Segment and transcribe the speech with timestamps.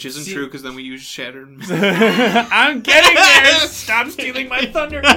[0.00, 1.58] which isn't See- true because then we use shattered.
[1.70, 3.44] I'm getting there.
[3.68, 5.02] Stop stealing my thunder.
[5.04, 5.10] So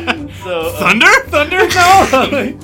[0.59, 1.07] uh, Thunder?
[1.27, 2.59] thunder, no.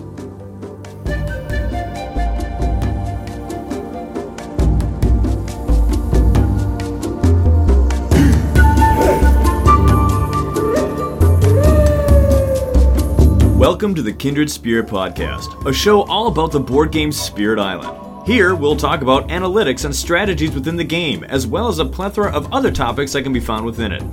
[13.58, 18.09] Welcome to the Kindred Spirit Podcast, a show all about the board game Spirit Island.
[18.26, 22.32] Here, we'll talk about analytics and strategies within the game, as well as a plethora
[22.32, 24.04] of other topics that can be found within it.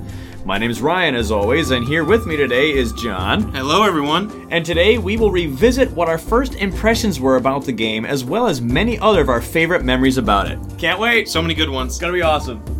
[0.45, 3.53] My name is Ryan, as always, and here with me today is John.
[3.53, 4.47] Hello, everyone.
[4.49, 8.47] And today we will revisit what our first impressions were about the game, as well
[8.47, 10.57] as many other of our favorite memories about it.
[10.77, 11.29] Can't wait!
[11.29, 11.93] So many good ones.
[11.93, 12.76] It's gonna be awesome.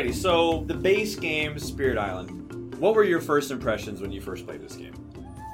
[0.00, 2.74] Alrighty, so the base game, Spirit Island.
[2.76, 4.94] What were your first impressions when you first played this game?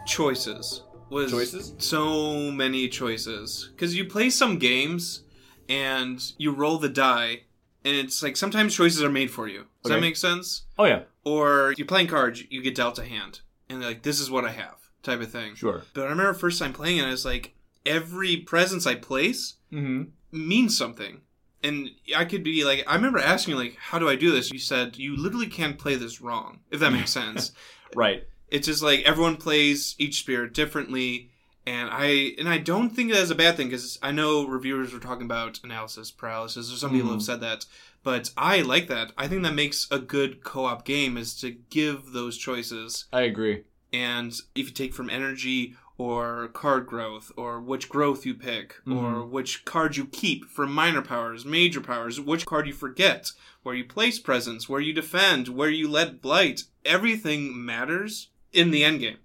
[0.06, 1.74] Choices was Choices?
[1.78, 5.22] So many choices because you play some games
[5.68, 7.40] and you roll the die,
[7.84, 9.64] and it's like sometimes choices are made for you.
[9.82, 10.62] Does that make sense?
[10.78, 14.20] Oh yeah, Or you're playing cards, you get dealt a hand, and they're like this
[14.20, 15.56] is what I have, type of thing.
[15.56, 15.82] sure.
[15.92, 20.04] But I remember first time playing it, I was like, every presence I place Mm-hmm.
[20.30, 21.22] means something.
[21.62, 24.52] And I could be like, I remember asking you, like, how do I do this?
[24.52, 27.52] You said, you literally can't play this wrong, if that makes sense.
[27.94, 28.24] Right.
[28.48, 31.30] It's just like everyone plays each spirit differently.
[31.66, 34.92] And I and I don't think that is a bad thing because I know reviewers
[34.92, 37.24] were talking about analysis paralysis, or some people have mm.
[37.24, 37.64] said that,
[38.02, 39.12] but I like that.
[39.16, 43.06] I think that makes a good co-op game is to give those choices.
[43.12, 43.64] I agree.
[43.92, 48.92] And if you take from energy or card growth or which growth you pick or
[48.92, 49.30] mm-hmm.
[49.30, 53.30] which card you keep from minor powers, major powers, which card you forget,
[53.62, 58.84] where you place presence, where you defend, where you let blight, everything matters in the
[58.84, 59.18] end game.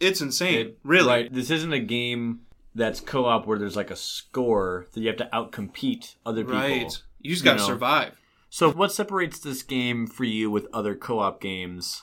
[0.00, 0.54] It's insane.
[0.54, 1.08] It- really.
[1.08, 1.32] Right.
[1.32, 2.40] This isn't a game
[2.74, 6.58] that's co-op where there's like a score that you have to outcompete other people.
[6.58, 7.02] Right.
[7.20, 7.66] You just got to know.
[7.66, 8.20] survive.
[8.50, 12.02] So what separates this game for you with other co-op games?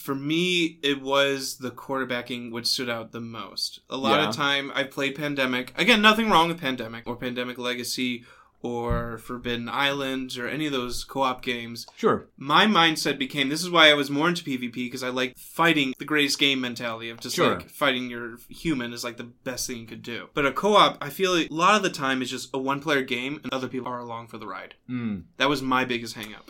[0.00, 3.80] For me, it was the quarterbacking which stood out the most.
[3.90, 4.28] A lot Yeah.
[4.30, 5.72] of time I played Pandemic.
[5.76, 8.24] Again, nothing wrong with Pandemic or Pandemic Legacy
[8.62, 11.86] or Forbidden Island or any of those co-op games.
[11.96, 12.28] Sure.
[12.38, 15.94] my mindset became this is why I was more into PvP because I like fighting
[15.98, 17.56] the greatest game mentality of just Sure.
[17.56, 20.28] like fighting your human is like the best thing you could do.
[20.34, 23.02] But a co-op, I feel like a lot of the time is just a one-player
[23.02, 24.74] game and other people are along for the ride.
[24.88, 25.24] Mm.
[25.38, 26.48] That was my biggest hangup.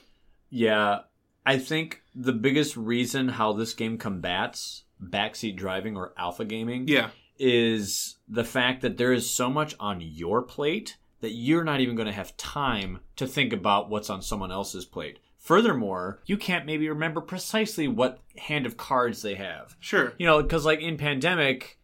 [0.51, 1.01] Yeah.
[1.45, 7.11] I think the biggest reason how this game combats backseat driving or alpha gaming Yeah,
[7.39, 11.97] is the fact that there is so much on your plate that you're not even
[11.97, 15.19] going to have time to think about what's on someone else's plate.
[15.39, 19.75] Furthermore, you can't maybe remember precisely what hand of cards they have.
[19.81, 20.13] sure.
[20.19, 21.79] You know, because like in Pandemic,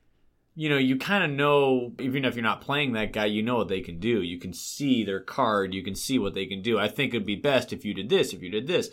[0.55, 3.57] you know, you kind of know, even if you're not playing that guy, you know
[3.57, 4.23] what they can do.
[4.23, 6.79] You can see their card, you can see what they can do.
[6.79, 8.91] I think it'd be best if you did this, if you did this.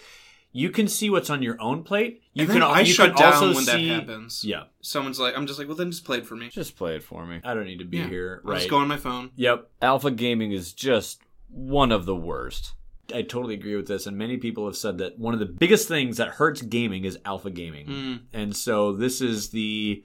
[0.56, 2.22] You can see what's on your own plate.
[2.34, 2.60] You And can.
[2.60, 4.46] then al- I you shut can down also when see- that happens.
[4.46, 6.50] Yeah, Someone's like, I'm just like, well, then just play it for me.
[6.50, 7.42] just play it for me.
[7.44, 8.08] I don't need to be Yeah.
[8.08, 8.42] here.
[8.46, 8.58] I'll Right.
[8.60, 9.32] just go on my phone.
[9.36, 9.70] Yep.
[9.82, 12.74] Alpha gaming is just one of the worst.
[13.14, 15.88] I totally agree with this, and many people have said that one of the biggest
[15.88, 17.88] things that hurts gaming is alpha gaming.
[17.88, 18.20] Mm.
[18.32, 20.04] And so this is the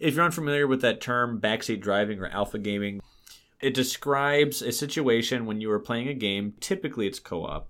[0.00, 3.00] if you're unfamiliar with that term backseat driving or alpha gaming,
[3.60, 7.68] it describes a situation when you are playing a game, typically it's co-op,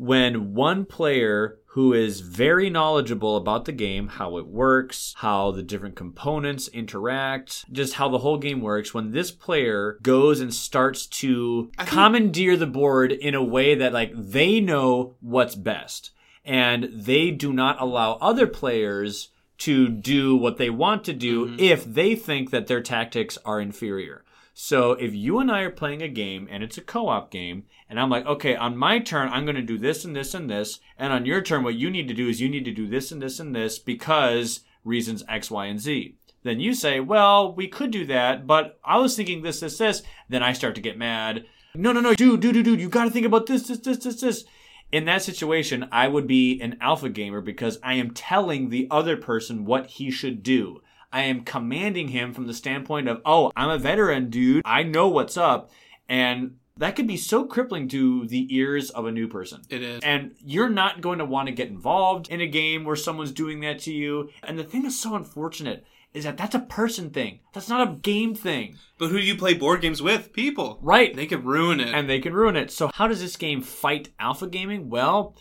[0.00, 5.62] when one player who is very knowledgeable about the game, how it works, how the
[5.62, 11.06] different components interact, just how the whole game works, when this player goes and starts
[11.06, 16.12] to think- commandeer the board in a way that like they know what's best
[16.46, 19.28] and they do not allow other players
[19.58, 21.60] to do what they want to do mm-hmm.
[21.60, 24.24] if they think that their tactics are inferior.
[24.52, 27.98] So if you and I are playing a game and it's a co-op game and
[27.98, 30.80] I'm like, okay, on my turn I'm going to do this and this and this,
[30.98, 33.12] and on your turn what you need to do is you need to do this
[33.12, 36.16] and this and this because reasons X, Y, and Z.
[36.42, 40.02] Then you say, well, we could do that, but I was thinking this, this, this.
[40.28, 41.44] Then I start to get mad.
[41.74, 43.98] No, no, no, dude, dude, dude, dude, you got to think about this, this, this,
[43.98, 44.44] this, this.
[44.90, 49.16] In that situation, I would be an alpha gamer because I am telling the other
[49.16, 50.82] person what he should do.
[51.12, 54.62] I am commanding him from the standpoint of, oh, I'm a veteran, dude.
[54.64, 55.70] I know what's up.
[56.08, 59.62] And that could be so crippling to the ears of a new person.
[59.68, 60.00] It is.
[60.02, 63.60] And you're not going to want to get involved in a game where someone's doing
[63.60, 64.30] that to you.
[64.42, 65.84] And the thing that's so unfortunate
[66.14, 67.40] is that that's a person thing.
[67.52, 68.76] That's not a game thing.
[68.98, 70.32] But who do you play board games with?
[70.32, 70.78] People.
[70.80, 71.14] Right.
[71.14, 71.94] They could ruin it.
[71.94, 72.70] and they can ruin it.
[72.70, 74.90] So how does this game fight alpha gaming?
[74.90, 75.36] Well,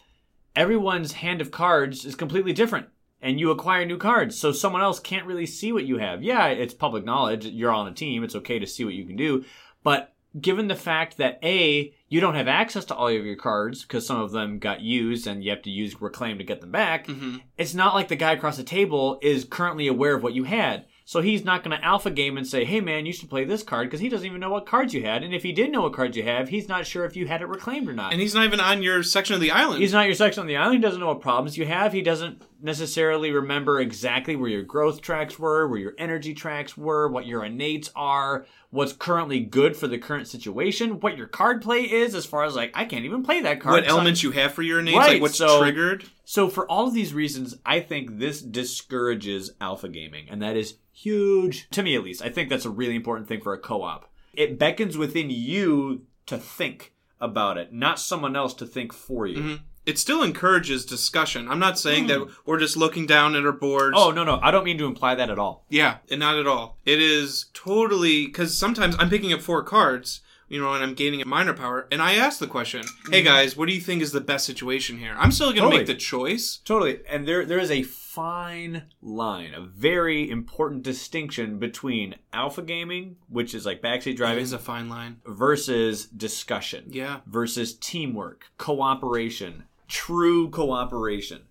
[0.55, 2.87] everyone's hand of cards is completely different.
[3.21, 6.23] And you acquire new cards, so someone else can't really see what you have.
[6.23, 7.45] Yeah, it's public knowledge.
[7.45, 8.23] You're on a team.
[8.23, 9.43] It's okay to see what you can do.
[9.83, 13.81] But given the fact that A, you don't have access to all of your cards
[13.81, 16.71] because some of them got used and you have to use reclaim to get them
[16.71, 17.37] back, mm-hmm.
[17.57, 20.85] it's not like the guy across the table is currently aware of what you had.
[21.05, 23.63] So he's not going to alpha game and say, hey man, you should play this
[23.63, 25.23] card because he doesn't even know what cards you had.
[25.23, 27.41] And if he did know what cards you have, he's not sure if you had
[27.41, 28.11] it reclaimed or not.
[28.11, 29.81] And he's not even on your section of the island.
[29.81, 30.75] He's not your section on the island.
[30.75, 31.93] He doesn't know what problems you have.
[31.93, 37.07] He doesn't necessarily remember exactly where your growth tracks were, where your energy tracks were,
[37.09, 41.81] what your innates are, what's currently good for the current situation, what your card play
[41.83, 43.73] is, as far as like, I can't even play that card.
[43.73, 46.05] what I'm- elements you have for your innates, Right, like what's so- triggered.
[46.25, 50.75] So for all of these reasons, I think this discourages alpha gaming, and that is
[50.91, 52.21] huge to me at least.
[52.21, 54.11] I think that's a really important thing for a co-op.
[54.33, 59.37] It beckons within you to think about it, not someone else to think for you.
[59.37, 59.63] Mm-hmm.
[59.89, 61.49] It still encourages discussion.
[61.49, 62.31] I'm not saying that hmm.
[62.45, 63.95] we're just looking down at our boards.
[63.97, 65.65] Oh no, no, I don't mean to imply that at all.
[65.67, 66.77] Yeah, and not at all.
[66.85, 71.23] It is totally because sometimes I'm picking up four cards, you know, and I'm gaining
[71.23, 73.25] a minor power, and I ask the question, "Hey hmm.
[73.25, 75.79] guys, what do you think is the best situation here?" I'm still going to Totally.
[75.79, 76.59] make the choice.
[76.63, 76.99] Totally.
[77.09, 83.55] And there there is a fine line, a very important distinction between alpha gaming, which
[83.55, 85.17] is like backseat It driving, is a fine line.
[85.25, 86.85] versus discussion.
[86.89, 87.21] Yeah.
[87.25, 91.41] Versus teamwork, cooperation, true cooperation.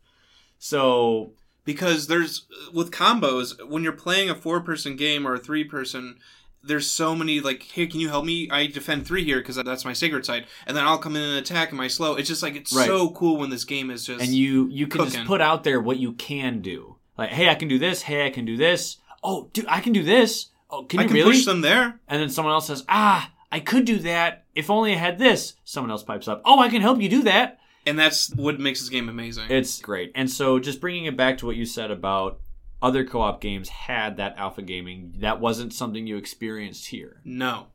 [0.58, 1.32] So
[1.64, 6.16] because there's with combos when you're playing a four person game or a three person
[6.62, 9.84] there's so many like hey can you help me i defend three here because that's
[9.84, 12.42] my sacred site and then i'll come in and attack and my slow it's just
[12.42, 12.86] like it's Right.
[12.86, 15.80] so cool when this game is just and you you can just put out there
[15.80, 16.96] what you can do.
[17.16, 18.02] Like, hey, I can do this.
[18.02, 18.98] Hey, I can do this.
[19.24, 20.48] Oh, dude, I can do this.
[20.70, 21.32] Oh, can i you can really?
[21.32, 24.92] push them there And then someone else says, ah, I could do that if only
[24.92, 25.54] I had this.
[25.64, 27.58] Someone else pipes up, oh, I can help you do that.
[27.88, 30.12] And that's what makes this game amazing It's great.
[30.14, 32.40] And so just bringing it back to what you said about
[32.80, 37.20] other co-op games had that alpha gaming, that wasn't something you experienced here.
[37.24, 37.66] no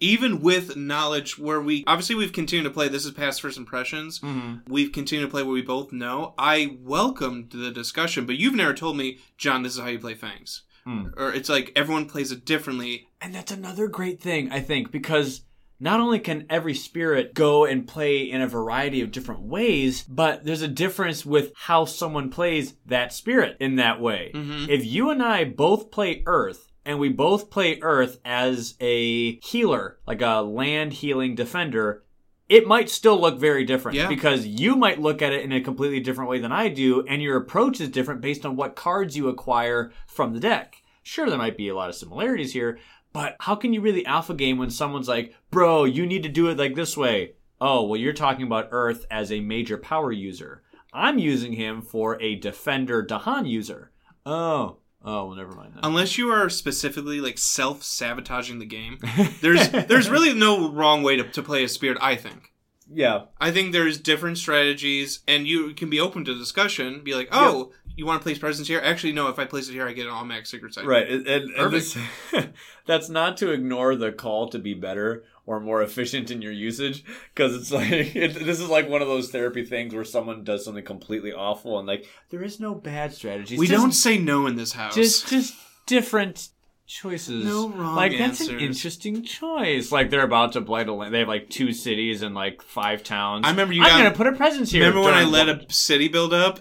[0.00, 4.18] even with knowledge where we obviously we've continued to play this is past first impressions
[4.20, 4.70] Mm-hmm.
[4.72, 8.74] we've continued to play what we both know i welcomed the discussion but you've never
[8.74, 11.06] told me john this is how you play fangs Hmm.
[11.16, 15.42] or it's like everyone plays it differently And that's another great thing, I think, because
[15.84, 20.42] not only can every spirit go and play in a variety of different ways, but
[20.42, 24.32] there's a difference with how someone plays that spirit in that way.
[24.34, 24.66] Mhm.
[24.70, 29.98] If you and I both play Earth, and we both play Earth as a healer,
[30.06, 32.02] like a land healing defender,
[32.48, 34.08] it might still look very different Yeah.
[34.08, 37.20] because you might look at it in a completely different way than I do, and
[37.20, 40.76] your approach is different based on what cards you acquire from the deck.
[41.02, 42.78] Sure, there might be a lot of similarities here,
[43.14, 46.48] but how can you really alpha game when someone's like, bro, you need to do
[46.48, 47.34] it like this way?
[47.60, 50.62] Oh, well, you're talking about Earth as a major power user.
[50.92, 53.92] I'm using him for a defender Dahan user.
[54.26, 55.86] Oh, oh, well, never mind that.
[55.86, 58.98] unless you are specifically like self sabotaging the game,
[59.40, 61.98] there's there's really no wrong way to, to play a spirit.
[62.00, 62.52] I think.
[62.92, 67.02] yeah, I think there's different strategies, and you can be open to discussion.
[67.04, 68.80] Be like, oh, you want to place presence here?
[68.82, 69.28] Actually, no.
[69.28, 70.86] If I place it here, I get an automatic sacred site.
[70.86, 71.96] Right, and, and, and this,
[72.86, 77.04] that's not to ignore the call to be better or more efficient in your usage,
[77.34, 80.64] because it's like it, this is like one of those therapy things where someone does
[80.64, 83.58] something completely awful and like there is no bad strategies.
[83.58, 84.94] We just, don't say no in this house.
[84.94, 85.54] just just
[85.86, 86.48] different
[86.86, 87.44] choices.
[87.44, 89.92] No wrong Like that's an interesting choice.
[89.92, 91.14] Like they're about to blight a land.
[91.14, 93.46] They have like two cities and like five towns.
[93.46, 94.80] I remember you I'm got- gonna put a presence here.
[94.80, 96.60] Remember when I let a city build up?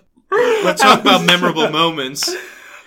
[0.63, 2.29] Let's talk about memorable moments.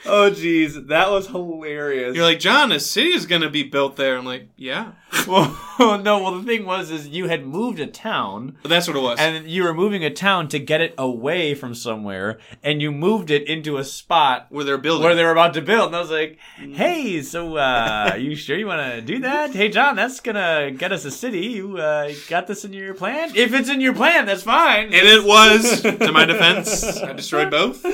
[0.09, 2.15] Oh jeez, that was hilarious.
[2.15, 4.17] You're like, John, a city is going to be built there.
[4.17, 4.93] I'm like, yeah.
[5.26, 5.56] well,
[5.99, 6.18] no.
[6.23, 9.18] Well, the thing was, is you had moved a town, that's what it was.
[9.18, 13.30] and you were moving a town to get it away from somewhere, and you moved
[13.30, 15.04] it into a spot where they're building.
[15.04, 15.88] where they were about to build.
[15.88, 19.52] And I was like, "Hey, so uh, you sure you want to do that?
[19.54, 21.46] Hey, John, that's gonna get us a city.
[21.46, 23.32] You uh, got this in your plan?
[23.35, 24.87] If it's in your plan, that's fine.
[24.87, 27.85] and it was, to my defense, I destroyed both.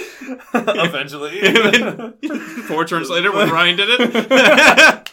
[0.55, 1.41] eventually."
[2.69, 5.12] Four turns later, when Ryan did it.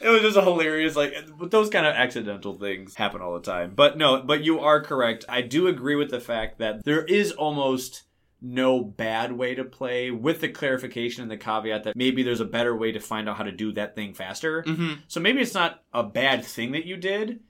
[0.00, 3.40] It was just a hilarious like but those kind of accidental things happen all the
[3.40, 3.72] time.
[3.74, 5.24] But no but you are correct.
[5.28, 8.02] I do agree with the fact that there is almost
[8.42, 12.44] no bad way to play with the clarification and the caveat that maybe there's a
[12.44, 14.62] better way to find out how to do that thing faster.
[14.62, 17.40] Hmm so maybe it's not a bad thing that you did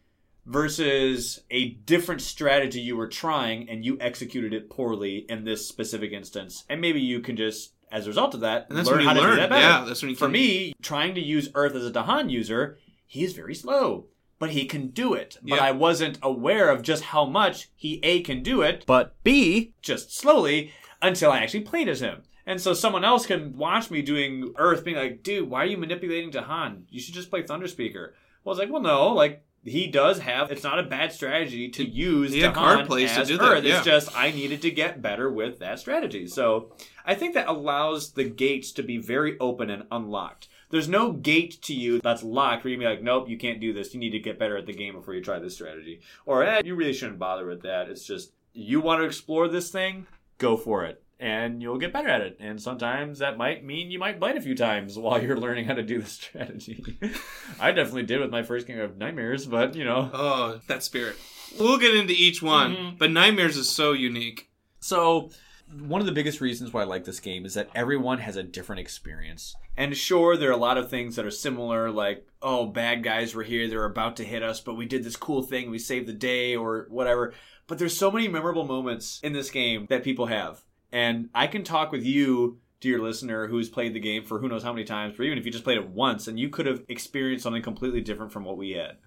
[0.46, 6.12] versus a different strategy you were trying and you executed it poorly in this specific
[6.12, 6.64] instance.
[6.68, 9.08] And maybe you can just as a result of that And that's learn when you
[9.08, 9.30] how to learn.
[9.30, 11.86] do that better Yeah, that's when you for can- me, trying to use Earth as
[11.86, 14.06] a Dahan user, he is very slow.
[14.38, 15.38] but he can do it.
[15.42, 15.64] But Yeah.
[15.64, 20.14] I wasn't aware of just how much he A can do it, but B just
[20.14, 22.22] slowly until I actually played as him.
[22.44, 25.78] And so someone else can watch me doing Earth being like, dude, why are you
[25.78, 26.82] manipulating Dahan?
[26.90, 28.14] You should just play Thunder Speaker.
[28.44, 30.52] Well, I was like, well, no, like he does have.
[30.52, 33.76] It's not a bad strategy to use he card plays to as do that, yeah.
[33.78, 36.26] It's just I needed to get better with that strategy.
[36.26, 36.72] So
[37.06, 40.48] I think that allows the gates to be very open and unlocked.
[40.70, 43.60] There's no gate to you that's locked where you can be like, nope, you can't
[43.60, 43.94] do this.
[43.94, 46.00] You need to get better at the game before you try this strategy.
[46.26, 47.88] Or, eh, you really shouldn't bother with that.
[47.88, 50.06] It's just, you want to explore this thing,
[50.38, 51.00] go for it.
[51.20, 52.36] And you'll get better at it.
[52.40, 55.74] And sometimes that might mean you might bite a few times while you're learning how
[55.74, 56.84] to do the strategy.
[57.60, 60.10] I definitely did with my first game of Nightmares, but, you know.
[60.12, 61.16] Oh, that spirit.
[61.60, 62.98] We'll get into each one, Mhm.
[62.98, 64.50] but Nightmares is so unique.
[64.80, 65.30] So,
[65.72, 68.42] one of the biggest reasons why I like this game is that everyone has a
[68.42, 69.54] different experience.
[69.76, 73.34] And sure, there are a lot of things that are similar, like, oh, bad guys
[73.34, 76.06] were here, they're about to hit us, but we did this cool thing, we saved
[76.06, 77.34] the day, or whatever.
[77.66, 80.62] But there's so many memorable moments in this game that people have.
[80.92, 84.62] And I can talk with you, dear listener, who's played the game for who knows
[84.62, 86.84] how many times, or even if you just played it once, and you could have
[86.88, 88.98] experienced something completely different from what we had.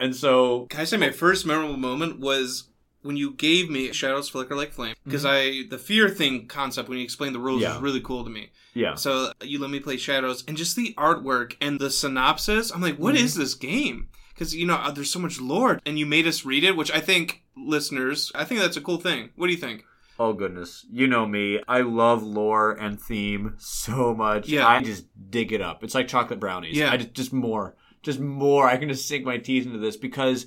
[0.00, 2.69] And so, Can I say my first memorable moment was
[3.02, 4.94] when you gave me Shadows Flicker Like Flame?
[5.04, 7.72] Because I the fear thing concept when you explained the rules Yeah.
[7.74, 8.50] was really cool to me.
[8.74, 8.94] yeah.
[8.94, 12.70] So you let me play Shadows, and just the artwork and the synopsis.
[12.70, 14.08] I'm like, what is this game?
[14.34, 16.90] Because you know, uh, there's so much lore, and you made us read it, which
[16.92, 19.30] I think listeners, I think that's a cool thing.
[19.36, 19.84] What do you think?
[20.18, 21.60] Oh goodness, you know me.
[21.66, 24.48] I love lore and theme so much.
[24.48, 24.66] Yeah.
[24.66, 25.82] I just dig it up.
[25.82, 26.76] It's like chocolate brownies.
[26.76, 26.90] Yeah.
[26.92, 28.66] I just just more, just more.
[28.66, 30.46] I can just sink my teeth into this because,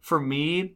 [0.00, 0.74] for me,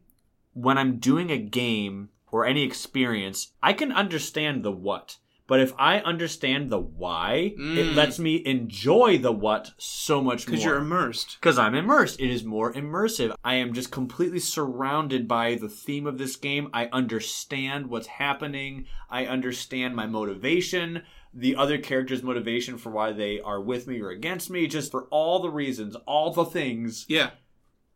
[0.57, 5.19] when I'm doing a game or any experience, I can understand the what.
[5.49, 7.95] But if I understand the why, it Mm.
[7.95, 10.51] lets me enjoy the what so much more.
[10.53, 11.37] Because you're immersed.
[11.41, 12.19] Because I'm immersed.
[12.19, 13.33] It is more immersive.
[13.45, 16.69] I am just completely surrounded by the theme of this game.
[16.73, 18.87] I understand what's happening.
[19.09, 24.11] I understand my motivation, the other character's motivation for why they are with me or
[24.11, 27.05] against me, just for all the reasons, all the things.
[27.09, 27.31] Yeah,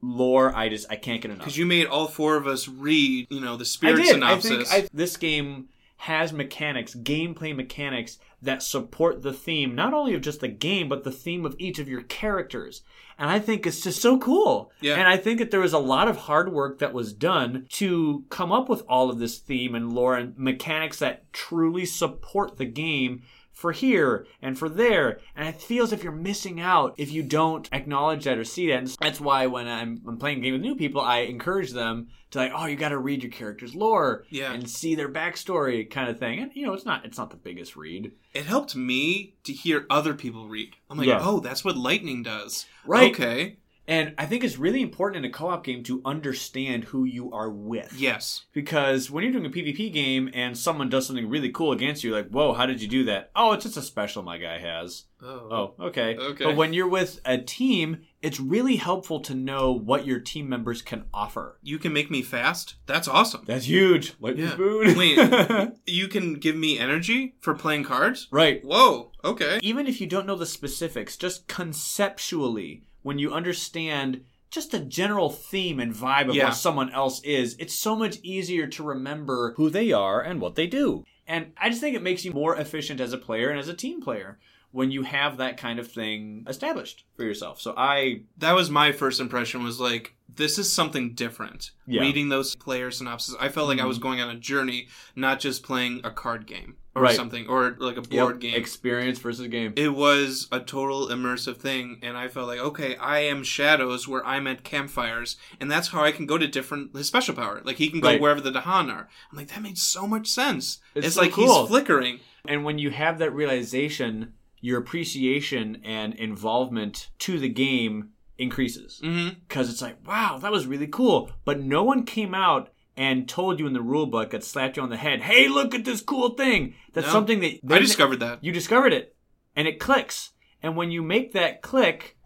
[0.03, 1.39] Lore, I just, I can't get enough.
[1.39, 4.07] because you made all four of us read, you know, the I spirit did.
[4.09, 4.71] synopsis.
[4.71, 10.15] I think I, this game has mechanics, gameplay mechanics that support the theme, not only
[10.15, 12.83] of just the game, but the theme of each of your characters.
[13.19, 14.73] And I think it's just so cool.
[14.81, 14.95] Yeah.
[14.95, 18.25] And I think that there was a lot of hard work that was done to
[18.31, 22.65] come up with all of this theme and lore and mechanics that truly support the
[22.65, 23.21] game
[23.61, 25.21] for here and for there.
[25.37, 28.79] And it feels if you're missing out if you don't acknowledge that or see that.
[28.79, 32.09] And that's why when I'm, I'm playing a game with new people, I encourage them
[32.31, 34.53] to like, oh, you got to read your character's lore Yeah.
[34.53, 36.39] and see their backstory kind of thing.
[36.39, 38.13] And you know, it's not it's not the biggest read.
[38.33, 40.75] it helped me to hear other people read.
[40.89, 41.21] I'm like, Yeah.
[41.23, 42.65] oh, that's what lightning does.
[42.87, 43.13] Right.
[43.13, 43.57] Okay.
[43.87, 47.51] And I think it's really important in a co-op game to understand who you are
[47.51, 47.93] with.
[47.97, 48.45] Yes.
[48.53, 52.13] Because when you're doing a PvP game and someone does something really cool against you,
[52.13, 53.31] like, whoa, how did you do that?
[53.35, 55.05] Oh, it's just a special my guy has.
[55.23, 55.75] Oh.
[55.79, 56.17] Oh, okay.
[56.17, 56.45] Okay.
[56.45, 60.83] But when you're with a team, it's really helpful to know what your team members
[60.83, 61.59] can offer.
[61.63, 62.77] You can make me fast?
[62.87, 63.43] That's awesome.
[63.47, 64.15] That's huge.
[64.21, 64.95] Lightning Yeah.
[64.97, 65.73] Wait.
[65.87, 68.29] You can give me energy for playing cards?
[68.31, 68.65] right.
[68.65, 69.11] Whoa.
[69.25, 69.59] Okay.
[69.63, 75.31] Even if you don't know the specifics, just conceptually, when you understand just the general
[75.31, 76.47] theme and vibe of Yeah.
[76.47, 80.57] what someone else is, it's so much easier to remember who they are and what
[80.57, 81.05] they do.
[81.27, 83.75] And I just think it makes you more efficient as a player and as a
[83.75, 84.39] team player
[84.73, 87.61] when you have that kind of thing established for yourself.
[87.61, 91.71] So I That was my first impression was like, this is something different.
[91.87, 92.01] Yeah.
[92.01, 92.07] Mm-hmm.
[92.07, 95.63] Reading those player synopses, I felt like I was going on a journey, not just
[95.63, 97.15] playing a card game or Right.
[97.15, 98.55] something, or like a board Yep, game.
[98.55, 99.73] experience versus game.
[99.77, 104.27] it was a total immersive thing and i felt like okay i am shadows where
[104.27, 107.77] i'm at campfires and that's how i can go to different his special power like
[107.77, 108.21] he can go Right.
[108.21, 111.33] wherever the dahan are i'm like that made so much sense It's it's, so like
[111.33, 111.61] cool.
[111.61, 114.33] he's flickering And when you have that realization,
[114.63, 119.01] your appreciation and involvement to the game increases.
[119.05, 119.39] mm-hmm.
[119.47, 121.31] Because it's like, wow, that was really cool.
[121.45, 124.83] But no one came out and told you in the rule book that slapped you
[124.83, 126.75] on the head, hey, look at this cool thing.
[126.93, 127.13] That's No.
[127.15, 129.17] something that i discovered that You discovered it.
[129.57, 130.33] And it clicks.
[130.63, 132.17] And when you make that click,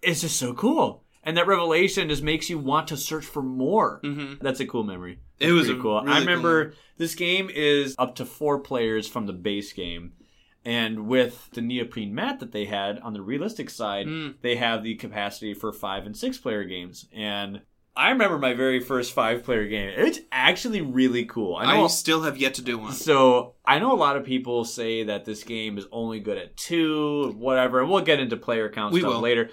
[0.00, 1.04] it's just so cool.
[1.24, 4.00] And that revelation just makes you want to search for more.
[4.04, 4.34] mm-hmm.
[4.44, 5.18] That's a cool memory.
[5.40, 6.00] It was a cool.
[6.02, 6.76] really I remember memory.
[6.98, 10.12] this game is up to four players from the base game.
[10.64, 14.34] And with the neoprene mat that they had on the realistic side, Mm.
[14.40, 17.08] they have the capacity for five and six player games.
[17.12, 17.62] And
[17.94, 19.92] I remember my very first five player game.
[19.96, 21.56] It's actually really cool.
[21.56, 24.64] I I, still have yet to do one so I know a lot of people
[24.64, 28.70] say that this game is only good at two, whatever, and we'll get into player
[28.70, 29.20] count We stuff will.
[29.20, 29.50] later.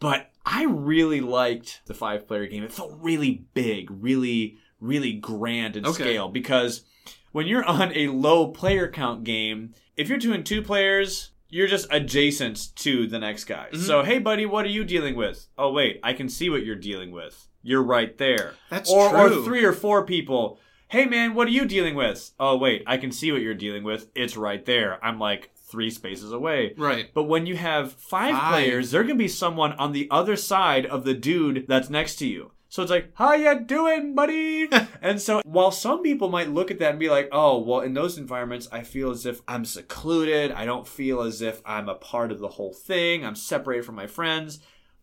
[0.00, 2.62] But I really liked the five player game.
[2.64, 5.94] It felt really big, really, really grand in Okay.
[6.02, 6.84] scale because
[7.32, 11.86] when you're on a low player count game, if you're doing two players, you're just
[11.90, 13.68] adjacent to the next guy.
[13.72, 13.82] Mm-hmm.
[13.82, 15.46] So, hey, buddy, what are you dealing with?
[15.56, 17.48] Oh, wait, I can see what you're dealing with.
[17.66, 18.54] You're right there.
[18.70, 19.40] That's or, true.
[19.40, 20.60] Or three or four people.
[20.86, 22.30] Hey, man, what are you dealing with?
[22.38, 24.08] Oh, wait, I can see what you're dealing with.
[24.14, 25.04] It's right there.
[25.04, 26.74] I'm like three spaces away.
[26.76, 27.10] Right.
[27.12, 28.52] But when you have five, Five.
[28.52, 32.26] players, there can be someone on the other side of the dude that's next to
[32.28, 32.52] you.
[32.68, 34.68] So it's like, how ya doing, buddy?
[35.02, 37.94] and so while some people might look at that and be like, oh, well, in
[37.94, 40.52] those environments, I feel as if I'm secluded.
[40.52, 43.24] I don't feel as if I'm a part of the whole thing.
[43.24, 44.60] I'm separated from my friends.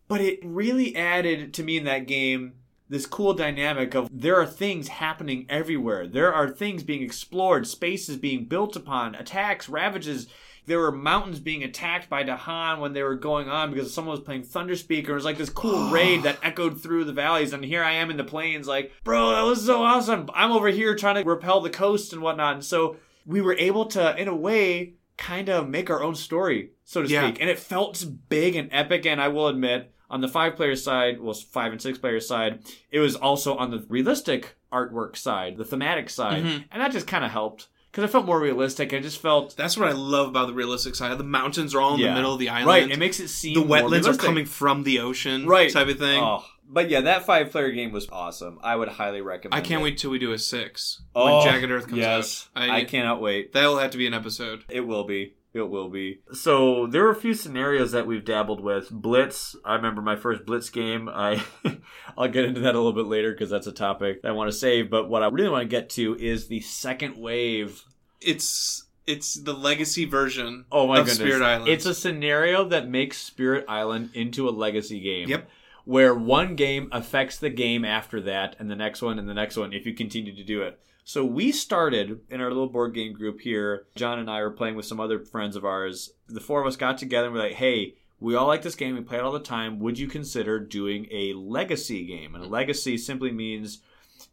[0.08, 2.54] But it really added to me in that game
[2.88, 6.06] this cool dynamic of there are things happening everywhere.
[6.06, 10.28] There are things being explored, spaces being built upon, attacks, ravages.
[10.66, 14.24] There were mountains being attacked by Dahan when they were going on because someone was
[14.24, 15.12] playing Thunder Speaker.
[15.12, 18.10] It was like this cool raid that echoed through the valleys, and here I am
[18.10, 20.28] in the plains, like, bro, that was so awesome.
[20.34, 22.54] I'm over here trying to repel the coast and whatnot.
[22.54, 22.96] And so
[23.26, 27.08] we were able to, in a way, kind of make our own story, so to
[27.08, 27.26] Yeah.
[27.26, 27.40] speak.
[27.40, 29.06] And it felt big and epic.
[29.06, 32.60] And I will admit, on the five player side, well, five and six player side,
[32.92, 36.44] it was also on the realistic artwork side, the thematic side.
[36.44, 36.64] Mhm.
[36.70, 38.94] And that just kind of helped because it felt more realistic.
[38.94, 39.56] I just felt.
[39.56, 41.18] That's what I love about the realistic side.
[41.18, 42.10] The mountains are all in Yeah.
[42.10, 42.68] the middle of the island.
[42.68, 45.46] Right, it makes it seem the wetlands are coming from the ocean.
[45.46, 45.72] Right.
[45.72, 46.22] Type of thing.
[46.22, 48.58] Oh, but yeah, that five player game was awesome.
[48.62, 49.54] I would highly recommend.
[49.54, 49.84] I can't it.
[49.84, 52.70] wait till we do a six Oh, when Jagged Earth comes yes, out.
[52.70, 53.52] I cannot wait.
[53.52, 54.62] That'll have to be an episode.
[54.68, 55.34] It will be.
[55.54, 56.18] It will be.
[56.32, 58.90] So there are a few scenarios that we've dabbled with.
[58.90, 59.54] Blitz.
[59.64, 61.08] I remember my first Blitz game.
[61.08, 61.44] I,
[62.18, 64.56] I'll get into that a little bit later because that's a topic I want to
[64.56, 64.90] save.
[64.90, 67.84] But what I really want to get to is the second wave.
[68.20, 70.64] It's it's the legacy version.
[70.72, 71.18] Oh my of goodness!
[71.18, 71.68] Spirit Island.
[71.68, 75.28] It's a scenario that makes Spirit Island into a legacy game.
[75.28, 75.48] Yep.
[75.84, 79.56] Where one game affects the game after that, and the next one, and the next
[79.56, 80.80] one, if you continue to do it.
[81.04, 83.86] So we started in our little board game group here.
[83.94, 86.10] John and I were playing with some other friends of ours.
[86.28, 88.94] The four of us got together and we're like, hey, we all like this game.
[88.94, 89.78] We play it all the time.
[89.80, 92.34] Would you consider doing a legacy game?
[92.34, 93.80] And a legacy simply means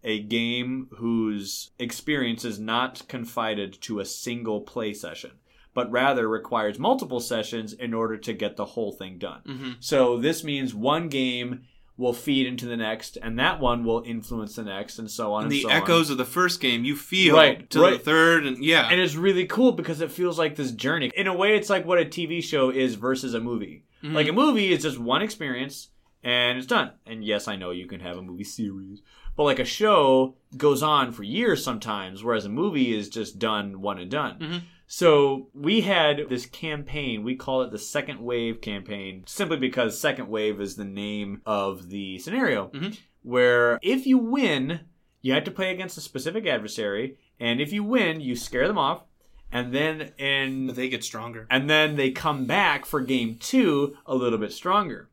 [0.03, 5.31] a game whose experience is not confided to a single play session,
[5.73, 9.41] but rather requires multiple sessions in order to get the whole thing done.
[9.45, 9.75] Mhm.
[9.81, 11.63] So this means one game
[12.01, 15.43] will feed into the next, and that one will influence the next, and so on.
[15.43, 15.75] And And, the so on.
[15.75, 19.15] echoes of the first game you feel Right, to the third, and yeah, And it's
[19.15, 21.11] really cool because it feels like this journey.
[21.15, 23.85] In a way, it's like what a TV show is versus a movie.
[24.03, 24.13] Mhm.
[24.13, 25.89] Like a movie is just one experience
[26.23, 26.91] and it's done.
[27.05, 29.01] And yes, I know you can have a movie series,
[29.35, 33.79] but like a show goes on for years sometimes, whereas a movie is just done
[33.81, 34.37] one and done.
[34.39, 34.61] Mhm.
[34.93, 37.23] So we had this campaign.
[37.23, 41.87] We call it the Second Wave campaign, simply because Second Wave is the name of
[41.87, 42.67] the scenario.
[42.73, 42.99] Mhm.
[43.23, 44.81] Where if you win,
[45.21, 48.77] you have to play against a specific adversary, and if you win, you scare them
[48.77, 49.03] off,
[49.49, 51.47] and then in but they get stronger.
[51.49, 55.09] and then they come back for game two a little bit stronger.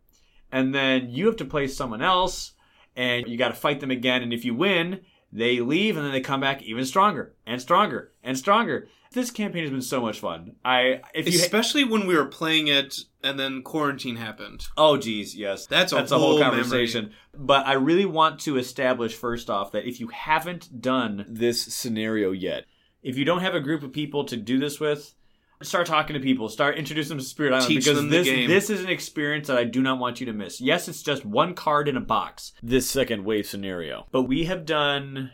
[0.51, 2.55] And then you have to play someone else,
[2.97, 4.25] and you got to fight them again.
[4.25, 8.11] And if you win, they leave, and then they come back even stronger and stronger
[8.25, 8.89] and stronger.
[9.13, 10.57] This campaign has been so much fun.
[10.65, 14.67] I Especially when we were playing it, and then quarantine happened.
[14.77, 17.13] oh geez yes That's a that's a whole whole conversation.
[17.35, 22.33] But I really want to establish first off that if you haven't done this scenario
[22.33, 22.65] yet,
[23.03, 25.15] if you don't have a group of people to do this with,
[25.63, 28.49] start talking to people, start introducing them to Spirit Island Teach because this game.
[28.49, 30.61] this is an experience that I do not want you to miss.
[30.61, 32.53] Yes, it's just one card in a box.
[32.63, 35.31] This second wave scenario, but we have done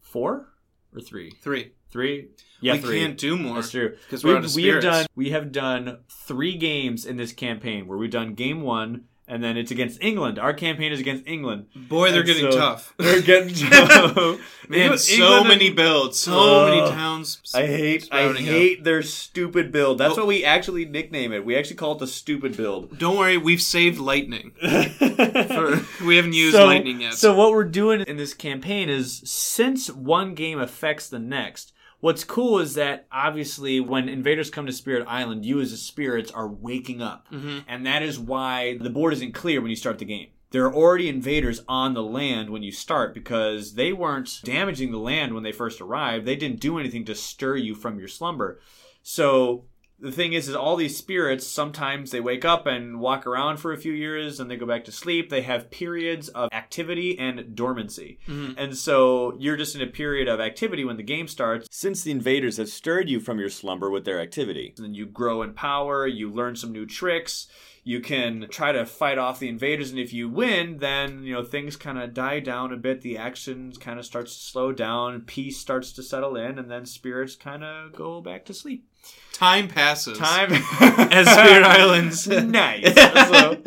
[0.00, 0.48] four
[0.94, 1.72] or three, Three.
[1.90, 2.28] three.
[2.60, 3.00] Yeah, we three.
[3.00, 3.56] can't do more.
[3.56, 3.96] That's true.
[4.06, 7.32] Because We, we're out of we have done we have done three games in this
[7.32, 10.38] campaign where we've done game one and then it's against England.
[10.38, 11.66] Our campaign is against England.
[11.76, 12.94] Boy, they're And getting so- tough.
[12.98, 14.38] They're getting tough.
[14.70, 16.68] Man, so many and- builds, so Ugh.
[16.74, 17.38] many towns.
[17.54, 18.54] I hate I sprouting up.
[18.54, 19.98] hate their stupid build.
[19.98, 20.22] That's Oh.
[20.22, 21.44] what we actually nickname it.
[21.44, 22.98] We actually call it the stupid build.
[22.98, 24.52] Don't worry, we've saved lightning.
[24.62, 27.14] For, we haven't used so, lightning yet.
[27.14, 32.24] So what we're doing in this campaign is since one game affects the next, what's
[32.24, 36.48] cool is that obviously when invaders come to Spirit Island, you as the spirits are
[36.48, 37.26] waking up.
[37.32, 37.64] Mhm.
[37.66, 40.28] And that is why the board isn't clear when you start the game.
[40.50, 44.98] There are already invaders on the land when you start because they weren't damaging the
[44.98, 46.24] land when they first arrived.
[46.24, 48.60] They didn't do anything to stir you from your slumber.
[49.02, 49.64] So
[50.00, 53.72] the thing is, is all these spirits sometimes they wake up and walk around for
[53.72, 55.28] a few years and they go back to sleep.
[55.28, 58.18] They have periods of activity and dormancy.
[58.28, 58.54] Mhm.
[58.56, 61.66] And so you're just in a period of activity when the game starts.
[61.70, 64.74] Since the invaders have stirred you from your slumber with their activity.
[64.76, 67.48] And then you grow in power, you learn some new tricks,
[67.88, 71.42] You can try to fight off the invaders, and if you win, then you know
[71.42, 73.00] things kind of die down a bit.
[73.00, 76.84] The action kind of starts to slow down, peace starts to settle in, and then
[76.84, 78.86] spirits kind of go back to sleep.
[79.32, 80.18] Time passes.
[80.18, 82.26] Time as Spirit Islands.
[82.28, 82.94] nice.
[83.30, 83.62] So,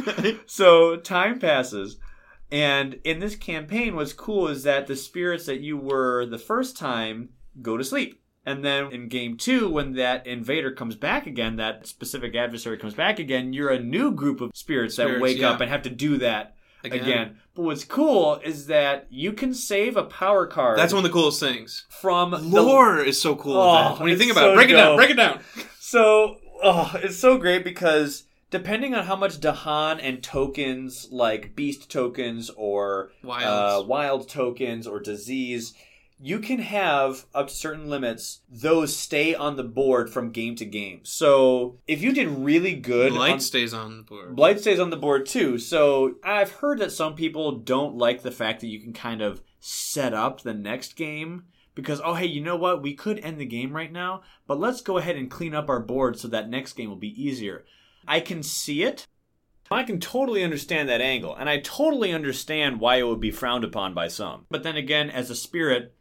[0.46, 1.98] so time passes.
[2.52, 6.78] And in this campaign, what's cool is that the spirits that you were the first
[6.78, 7.30] time
[7.60, 8.22] go to sleep.
[8.45, 12.95] And then in game two, when that invader comes back again, that specific adversary comes
[12.95, 15.51] back again, you're a new group of spirits, that Spirits, wake yeah.
[15.51, 16.99] up and have to do that Again.
[17.01, 17.38] again.
[17.54, 21.13] But what's cool is that you can save a power card That's one of the
[21.13, 21.86] coolest things.
[21.89, 23.58] from the Lore is so cool.
[23.58, 23.99] Oh, that.
[23.99, 24.95] When you think about so it, break it down.
[24.95, 25.41] Break it down.
[25.80, 31.91] So, oh, it's so great because depending on how much Dahan and tokens like beast
[31.91, 33.45] tokens or Wilds.
[33.45, 35.75] uh, wild tokens or disease,
[36.24, 38.42] you can have up to certain limits.
[38.48, 41.02] Those stay on the board from game to game.
[41.04, 44.36] So if you did really good, blight on- stays on the board.
[44.36, 45.58] Blight stays on the board too.
[45.58, 49.42] So I've heard that some people don't like the fact that you can kind of
[49.60, 52.84] set up the next game because oh hey, you know what?
[52.84, 55.80] We could end the game right now, but let's go ahead and clean up our
[55.80, 57.66] board so that next game will be easier.
[58.08, 59.08] I can see it.
[59.72, 63.64] I can totally understand that angle, and I totally understand why it would be frowned
[63.64, 64.46] upon by some.
[64.50, 65.96] But then again, as a spirit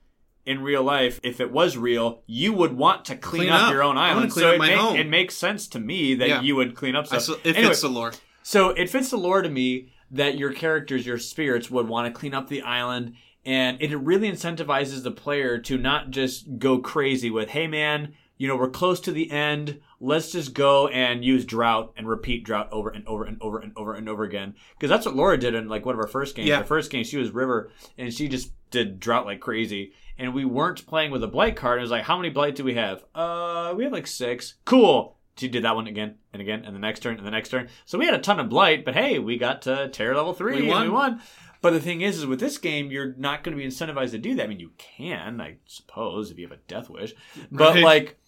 [0.47, 3.73] in real life, if it was real, you would want to clean, Clean up, up.
[3.73, 4.33] your own island.
[4.33, 4.97] so it, my make- home.
[4.97, 6.41] it makes sense to me that Yeah.
[6.43, 7.19] you would clean up stuff.
[7.21, 8.13] s- it Anyway, fits the lore.
[8.43, 12.19] so it fits the lore to me that your characters, your spirits, would want to
[12.19, 17.31] clean up the island, and it really incentivizes the player to not just go crazy
[17.31, 19.81] with, "Hey, man, you know we're close to the end.
[20.01, 23.73] Let's just go and use drought and repeat drought over and over and over and
[23.77, 26.35] over and over again." Because that's what Laura did in like one of our first
[26.35, 26.49] games.
[26.49, 26.61] Yeah.
[26.61, 29.93] The first game she was River, and she just did drought like crazy.
[30.21, 31.79] And we weren't playing with a blight card.
[31.79, 33.03] It was like, how many blight do we have?
[33.15, 34.55] Uh, we have like six.
[34.67, 35.17] Cool.
[35.37, 37.69] She did that one again and again, and the next turn and the next turn.
[37.87, 40.57] So we had a ton of blight, but hey, we got to terror level three
[40.57, 40.93] We and we won.
[40.93, 41.23] won.
[41.63, 44.19] But the thing is, is with this game, you're not going to be incentivized to
[44.19, 44.45] do that.
[44.45, 47.15] I mean, you can, I suppose, if you have a death wish.
[47.51, 47.83] But Right.
[47.85, 48.19] like,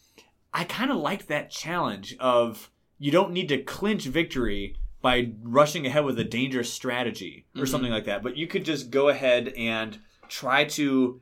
[0.54, 5.86] I kind of like that challenge of you don't need to clinch victory by rushing
[5.86, 7.68] ahead with a dangerous strategy or Mhm.
[7.68, 8.22] something like that.
[8.22, 11.20] But you could just go ahead and try to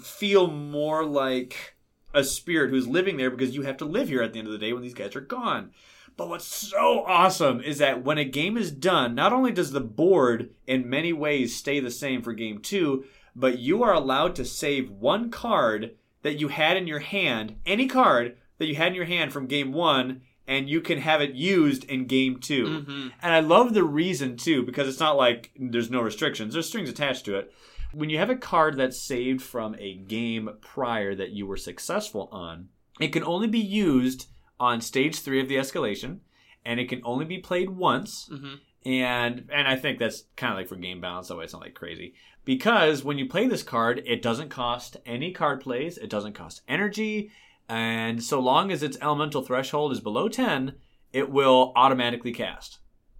[0.00, 1.76] feel more like
[2.14, 4.52] a spirit who's living there because you have to live here at the end of
[4.52, 5.70] the day when these guys are gone.
[6.16, 9.80] But what's so awesome is that when a game is done, not only does the
[9.82, 14.44] board in many ways stay the same for game two, but you are allowed to
[14.44, 18.94] save one card that you had in your hand, any card that you had in
[18.94, 23.12] your hand from game one, and you can have it used in game 2 Mhm.
[23.20, 26.88] And I love the reason too, because it's not like there's no restrictions, there's strings
[26.88, 27.52] attached to it.
[27.96, 32.28] When you have a card that's saved from a game prior that you were successful
[32.30, 32.68] on,
[33.00, 34.26] it can only be used
[34.60, 36.18] on stage three of the escalation,
[36.62, 38.28] and it can only be played once.
[38.30, 38.60] Mhm.
[38.84, 41.62] And and I think that's kind of like for game balance, that way it's not
[41.62, 42.12] like crazy.
[42.44, 46.60] Because when you play this card, it doesn't cost any card plays, it doesn't cost
[46.68, 47.30] energy,
[47.66, 50.74] and so long as its elemental threshold is below 10,
[51.14, 52.78] it will automatically cast,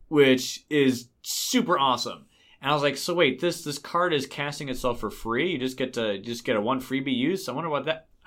[0.08, 2.26] which is super awesome.
[2.66, 5.52] And I was like, so wait, this this card is casting itself for free.
[5.52, 7.48] You just get to just get a one freebie use.
[7.48, 8.08] I wonder what that.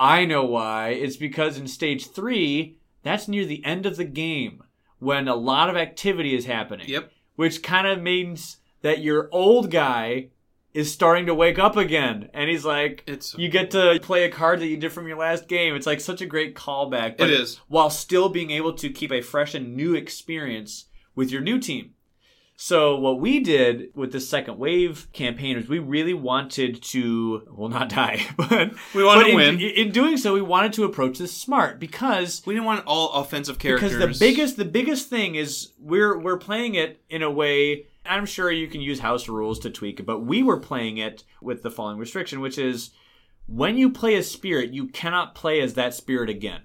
[0.00, 0.88] I know why.
[0.88, 4.64] It's because in stage three, that's near the end of the game
[4.98, 6.88] when a lot of activity is happening.
[6.88, 7.12] Yep.
[7.36, 10.30] Which kind of means that your old guy
[10.74, 14.28] is starting to wake up again, and he's like, It's you get to play a
[14.28, 15.76] card that you did from your last game.
[15.76, 17.16] It's like such a great callback.
[17.16, 17.60] But It is.
[17.68, 21.94] While still being able to keep a fresh and new experience with your new team.
[22.62, 27.70] So what we did with the second wave campaign is we really wanted to, well,
[27.70, 29.60] not die, but We wanted but to in, win.
[29.60, 33.58] In doing so, we wanted to approach this smart because We didn't want all offensive
[33.58, 33.94] characters.
[33.94, 38.26] because the biggest the biggest thing is we're we're playing it in a way I'm
[38.26, 41.62] sure you can use house rules to tweak it, but we were playing it with
[41.62, 42.90] the following restriction, which is
[43.46, 46.60] when you play a spirit, you cannot play as that spirit again.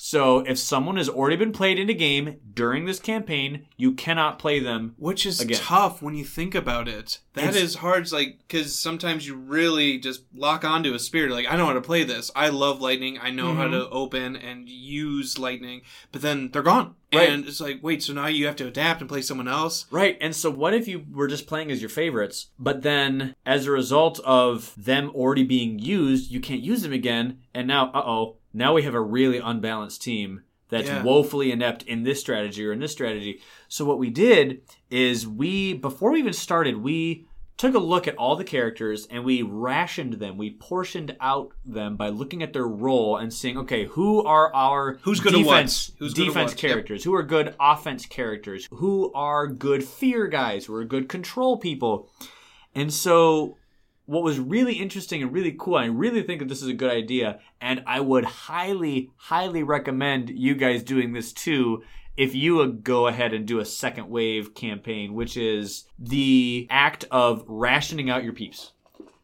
[0.00, 4.38] So if someone has already been played in a game during this campaign, you cannot
[4.38, 4.94] play them.
[4.96, 5.58] Which is Again.
[5.58, 7.18] tough when you think about it.
[7.34, 11.32] That It's- is hard, it's like because sometimes you really just lock onto a spirit.
[11.32, 12.30] Like I know how to play this.
[12.36, 13.18] I love lightning.
[13.20, 13.72] I know how Mhm.
[13.72, 15.80] to open and use lightning.
[16.12, 17.28] But then they're gone, Right.
[17.28, 18.00] and it's like wait.
[18.04, 19.86] So now you have to adapt and play someone else.
[19.90, 20.16] Right.
[20.20, 23.72] And so what if you were just playing as your favorites, but then as a
[23.72, 28.74] result of them already being used, you can't use them again, and now uh-oh, now
[28.74, 31.02] we have a really unbalanced team that's Yeah.
[31.02, 33.40] woefully inept in this strategy or in this strategy.
[33.68, 38.14] So what we did is we before we even started, we took a look at
[38.16, 40.36] all the characters and we rationed them.
[40.38, 44.98] We portioned out them by looking at their role and seeing, okay, who are our
[45.02, 45.90] Who's good defense?
[45.98, 46.52] Who's good defense?
[46.52, 46.58] Yep.
[46.60, 47.02] characters?
[47.04, 48.68] Who are good offense characters?
[48.70, 50.66] Who are good fear guys?
[50.66, 52.08] Who are good control people?
[52.76, 53.56] And so
[54.08, 56.90] what was really interesting and really cool, I really think that this is a good
[56.90, 61.82] idea, and I would highly, highly recommend you guys doing this too.
[62.16, 67.04] If you would go ahead and do a second wave campaign, which is the act
[67.10, 68.72] of rationing out your peeps.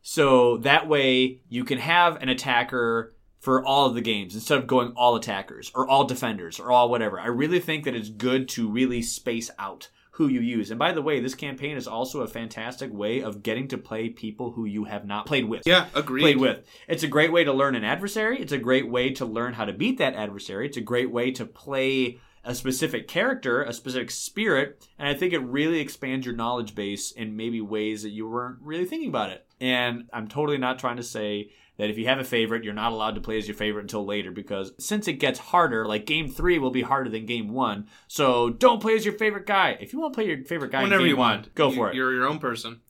[0.02, 4.66] So that way you can have an attacker for all of the games instead of
[4.66, 7.18] going all attackers or all defenders or all whatever.
[7.18, 10.70] I really think that it's good to really space out who you use.
[10.70, 14.08] And by the way, this campaign is also a fantastic way of getting to play
[14.08, 15.66] people who you have not played with.
[15.66, 16.22] Yeah, agreed.
[16.22, 16.64] Played with.
[16.86, 18.40] It's a great way to learn an adversary.
[18.40, 20.66] It's a great way to learn how to beat that adversary.
[20.66, 25.32] It's a great way to play a specific character, a specific spirit, and I think
[25.32, 29.30] it really expands your knowledge base in maybe ways that you weren't really thinking about
[29.30, 29.46] it.
[29.60, 32.92] And I'm totally not trying to say that if you have a favorite, you're not
[32.92, 36.28] allowed to play as your favorite until later because since it gets harder, like game
[36.28, 37.88] three will be harder than game one.
[38.08, 39.76] So don't play as your favorite guy.
[39.80, 41.54] If you want to play your favorite guy Whenever game you one, want.
[41.54, 41.96] go You- for it.
[41.96, 42.80] You're your own person.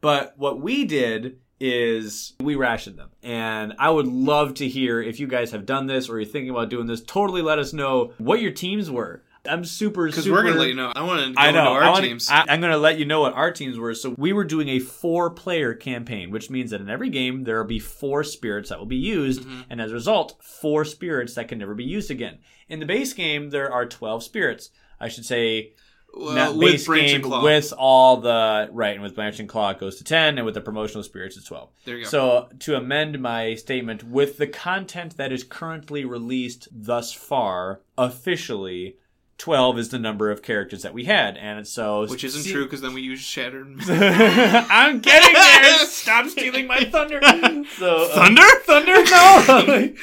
[0.00, 3.10] But what we did is we rationed them.
[3.22, 6.50] And I would love to hear if you guys have done this or you're thinking
[6.50, 7.00] about doing this.
[7.02, 9.22] Totally let us know what your teams were.
[9.46, 10.92] I'm super, Because we're gonna let you know.
[10.94, 11.74] I want to I know.
[11.74, 12.30] I wanna- teams.
[12.30, 13.94] I, am going to let you know what our teams were.
[13.94, 17.68] So we were doing a four-player campaign, which means that in every game there will
[17.68, 19.60] be four spirits that will be used, Mm-hmm.
[19.70, 22.38] and as a result, four spirits that can never be used again.
[22.68, 24.70] In the base game, there are 12 spirits.
[24.98, 25.72] I should say
[26.16, 30.04] well, base game with all the right, and with branch and claw it goes to
[30.04, 31.70] ten, and with the promotional spirits it's twelve.
[31.84, 32.08] There you go.
[32.10, 38.96] So to amend my statement, with the content that is currently released thus far, officially.
[39.38, 42.64] 12 is the number of characters that we had and so which isn't see- true
[42.64, 43.66] because then we use shattered.
[43.88, 45.78] I'm getting there.
[45.86, 47.20] Stop stealing my thunder.
[47.76, 48.42] so uh, Thunder?
[48.64, 49.94] thunder no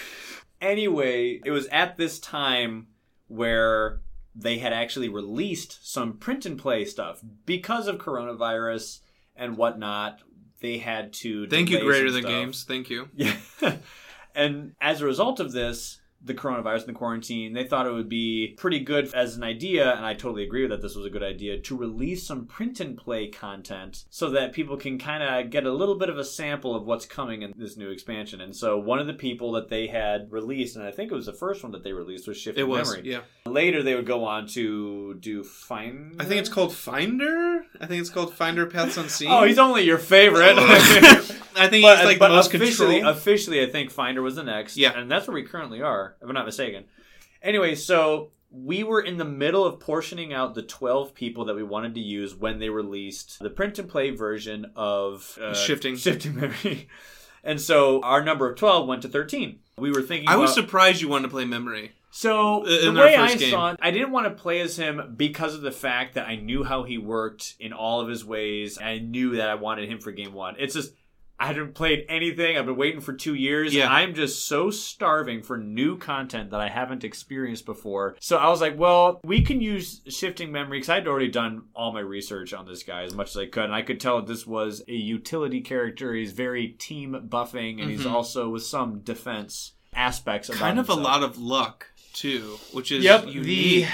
[0.59, 2.87] anyway it was at this time
[3.27, 4.01] where
[4.35, 8.99] they had actually released some print and play stuff because of coronavirus
[9.35, 10.19] and whatnot
[10.59, 12.31] they had to Thank you, greater than stuff.
[12.31, 12.63] games.
[12.65, 13.07] Thank you.
[13.15, 13.37] yeah
[14.35, 18.09] and as a result of this the coronavirus and the quarantine, they thought it would
[18.09, 21.23] be pretty good as an idea, and I totally agree that this was a good
[21.23, 25.65] idea, to release some print and play content so that people can kind of get
[25.65, 28.41] a little bit of a sample of what's coming in this new expansion.
[28.41, 31.25] And so one of the people that they had released, and I think it was
[31.25, 32.91] the first one that they released, was Shifting It was.
[32.91, 33.09] Memory.
[33.09, 33.21] Yeah.
[33.45, 36.15] Later, they would go on to do Find.
[36.19, 37.65] I think it's called Finder.
[37.79, 39.31] I think it's called Finder Paths Unseen.
[39.31, 40.55] Oh, he's only your favorite.
[40.57, 41.37] Oh.
[41.55, 43.13] I think but, he's like but most officially, control.
[43.13, 44.77] officially, I think Finder was the next.
[44.77, 44.97] Yeah.
[44.97, 46.85] and that's where we currently are, if I'm not mistaken.
[47.43, 51.63] Anyway, so we were in the middle of portioning out the 12 people that we
[51.63, 55.95] wanted to use when they released the print and play version of uh, Shifting.
[55.95, 56.87] shifting memory.
[57.43, 59.57] And so our number of 12 went to 13.
[59.79, 61.91] We were thinking I was about- surprised you wanted to play Memory.
[62.11, 63.49] so in the our way I game.
[63.49, 66.35] saw it, I didn't want to play as him because of the fact that I
[66.35, 68.77] knew how he worked in all of his ways.
[68.79, 70.53] I knew that I wanted him for game one.
[70.59, 70.93] It's just
[71.41, 72.55] I haven't played anything.
[72.55, 73.73] I've been waiting for two years.
[73.73, 73.91] Yeah.
[73.91, 78.15] I'm just so starving for new content that I haven't experienced before.
[78.19, 81.93] So I was like, well, we can use shifting memory because I'd already done all
[81.93, 84.45] my research on this guy as much as I could, and I could tell this
[84.45, 86.13] was a utility character.
[86.13, 88.11] He's very team buffing, and he's Mhm.
[88.11, 90.47] also with some defense aspects.
[90.51, 93.87] Kind of a lot of luck too, which is Yep, unique.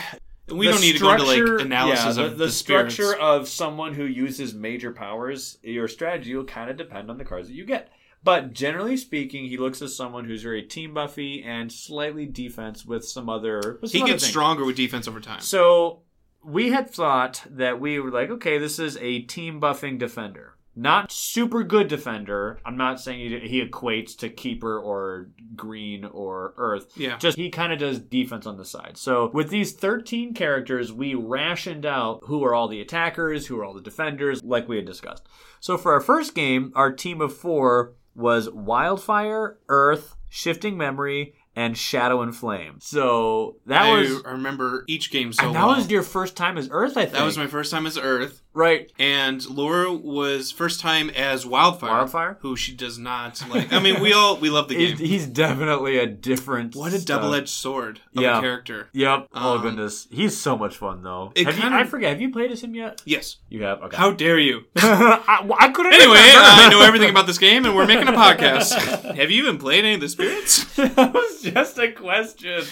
[0.50, 2.94] We don't need to go into like analysis yeah, of the, the, the spirits.
[2.94, 5.58] structure of someone who uses major powers.
[5.62, 7.90] Your strategy will kind of depend on the cards that you get.
[8.24, 13.06] But generally speaking, he looks as someone who's very team buffy and slightly defense with
[13.06, 13.80] some other.
[13.82, 14.32] With he other gets things.
[14.32, 15.40] stronger with defense over time.
[15.40, 16.02] So
[16.44, 20.57] we had thought that we were like, okay, this is a team buffing defender.
[20.78, 22.60] Not super good defender.
[22.64, 26.92] I'm not saying he, he equates to keeper or green or earth.
[26.96, 27.18] Yeah.
[27.18, 28.96] Just he kind of does defense on the side.
[28.96, 33.66] So with these 13 characters, we rationed out who are all the attackers, who are
[33.66, 35.28] all the defenders, like we had discussed.
[35.60, 41.76] So for our first game, our team of four was Wildfire, Earth, Shifting Memory, and
[41.76, 42.78] Shadow and Flame.
[42.80, 45.76] So that I was I remember each game so that well.
[45.76, 47.14] was your first time as Earth, I think.
[47.14, 48.92] that was my first time as Earth, right.
[49.00, 51.90] and Laura was first time as Wildfire.
[51.92, 52.38] Wildfire?
[52.42, 53.72] who she does not like.
[53.72, 55.08] I mean, we all we love the He's, game.
[55.08, 56.76] he's definitely a different.
[56.76, 58.38] What a double-edged sword of Yeah.
[58.38, 58.90] a character.
[58.94, 59.28] Yep.
[59.34, 61.32] oh Um, goodness, he's so much fun though.
[61.38, 62.10] Have you, kinda- I forget.
[62.12, 63.02] Have you played as him yet?
[63.06, 63.38] Yes.
[63.50, 63.82] You have.
[63.84, 63.98] Okay.
[63.98, 64.66] How dare you?
[64.76, 65.94] I, well, I couldn't.
[65.94, 66.18] Anyway.
[66.18, 68.74] I know everything about this game, and we're making a podcast.
[69.16, 70.64] Have you even played any of the spirits?
[70.76, 72.64] that was just a question.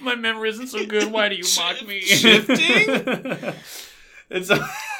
[0.00, 1.10] My memory isn't so good.
[1.12, 2.00] Why do you mock me?
[2.00, 3.54] Shifting?
[4.30, 4.58] and so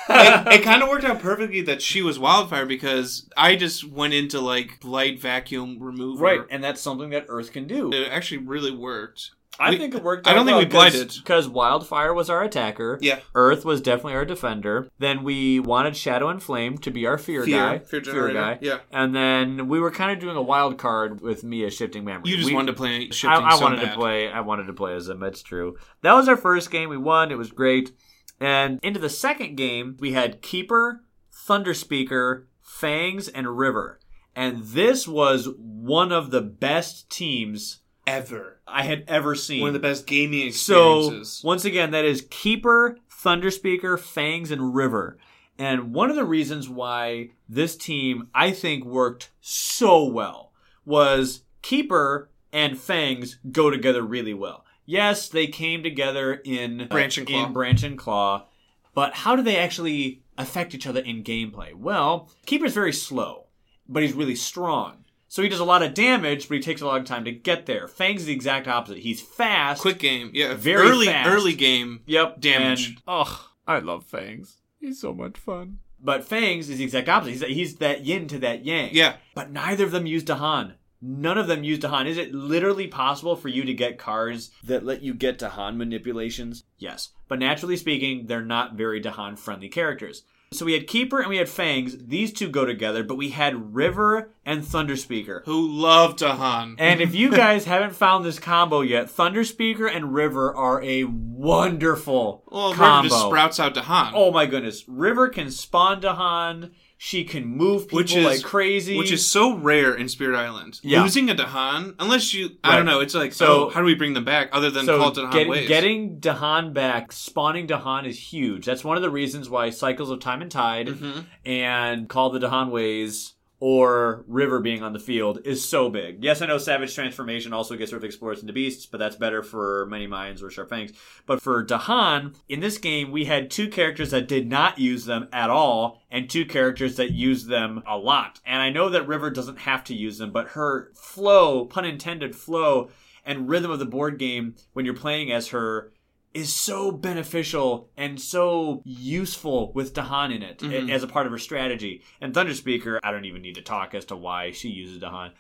[0.09, 4.15] it, it kind of worked out perfectly that she was wildfire because I just went
[4.15, 6.23] into like light vacuum remover.
[6.23, 7.93] right, and that's something that Earth can do.
[7.93, 9.31] It actually really worked.
[9.61, 10.27] I We- think it worked.
[10.27, 11.13] I don't think we blighted.
[11.15, 12.99] because Wildfire was our attacker.
[13.03, 13.21] Yeah.
[13.35, 14.89] Earth was definitely our defender.
[14.99, 18.33] Then we wanted Shadow and Flame to be our fear, Fear, guy, fear generator.
[18.41, 18.59] guy.
[18.63, 18.79] Yeah.
[18.91, 22.31] And then we were kind of doing a wild card with Mia shifting memory.
[22.31, 23.91] You just we, wanted to play I, I so wanted bad.
[23.91, 24.33] to play.
[24.33, 25.23] I wanted to play as him.
[25.23, 25.77] It's true.
[26.01, 26.89] That was our first game.
[26.89, 27.31] We won.
[27.31, 27.93] It was great.
[28.43, 34.01] And into the second game, we had Keeper, Thunder Speaker, Fangs, and River.
[34.35, 38.61] And this was one of the best teams ever.
[38.67, 39.61] I had ever seen.
[39.61, 41.31] One of the best gaming experiences.
[41.31, 45.19] So once again, that is Keeper, Thunderspeaker, Fangs, and River.
[45.59, 50.51] And one of the reasons why this team I think worked so well
[50.85, 54.65] was Keeper and Fangs go together really well.
[54.85, 57.47] Yes, they came together in Branch and Claw.
[57.47, 58.47] in Branch and Claw,
[58.95, 61.75] but how do they actually affect each other in gameplay?
[61.75, 63.47] Well, Keeper's very slow,
[63.89, 64.99] but he's really strong.
[65.29, 67.65] So he does a lot of damage, but he takes a long time to get
[67.65, 67.89] there.
[67.89, 68.99] Fang's is the exact opposite.
[68.99, 69.81] He's fast.
[69.81, 70.31] quick game.
[70.35, 71.31] Yeah, Very early fast.
[71.31, 72.01] early game.
[72.05, 72.41] Yep.
[72.41, 72.89] Damage.
[72.89, 74.59] And- Oh, I love Fangs.
[74.79, 75.79] He's so much fun.
[75.99, 77.49] but Fangs is the exact opposite.
[77.49, 78.91] He's, he's that yin to that yang.
[78.93, 79.17] Yeah.
[79.35, 80.75] But neither of them use Dahan.
[81.03, 82.07] None of them use Han.
[82.07, 86.63] Is it literally possible for you to get cards that let you get Dahan manipulations?
[86.79, 87.11] Yes.
[87.27, 90.23] But naturally speaking, they're not very Dahan friendly characters.
[90.53, 91.97] So we had Keeper and we had Fangs.
[92.07, 95.45] These two go together, but we had River and Thunderspeaker.
[95.47, 96.77] Who loved Dahan.
[96.79, 102.45] And if you guys haven't found this combo yet, Thunderspeaker and River are a wonderful
[102.51, 103.09] well, River combo.
[103.09, 104.13] just sprouts out Dahan.
[104.15, 104.87] Oh my goodness.
[104.87, 106.71] River can spawn Dahan.
[107.05, 108.97] She can move people Which is- like crazy.
[108.97, 110.79] Which is so rare in Spirit Island.
[110.85, 111.03] Yeah.
[111.03, 112.77] Losing a Dahan, unless you, I Right.
[112.77, 115.09] don't know, it's like, So- so how do we bring them back other than call
[115.09, 115.67] it Dahan get- ways?
[115.67, 118.67] getting Dahan back, spawning Dahan is huge.
[118.67, 121.25] That's one of the reasons why Cycles of Time and Tide Mhm.
[121.45, 126.25] and Call the Dahan Ways or River being on the field is so big.
[126.25, 129.87] Yes, I know Savage Transformation also gets of Explorers into Beasts, but that's better for
[129.87, 130.91] Many Minds or Sharp Fangs.
[131.27, 135.29] But for Dahan, in this game, we had two characters that did not use them
[135.33, 138.41] at all, and two characters that used them a lot.
[138.45, 142.35] And I know that River doesn't have to use them, but her flow, pun intended,
[142.35, 142.91] flow
[143.25, 145.93] and rhythm of the board game when you're playing as her
[146.35, 150.91] is so beneficial and so useful with Dahan in it Mhm.
[150.91, 152.03] as a part of her strategy.
[152.21, 155.33] And Thunderspeaker, I don't even need to talk as to why she uses Dahan.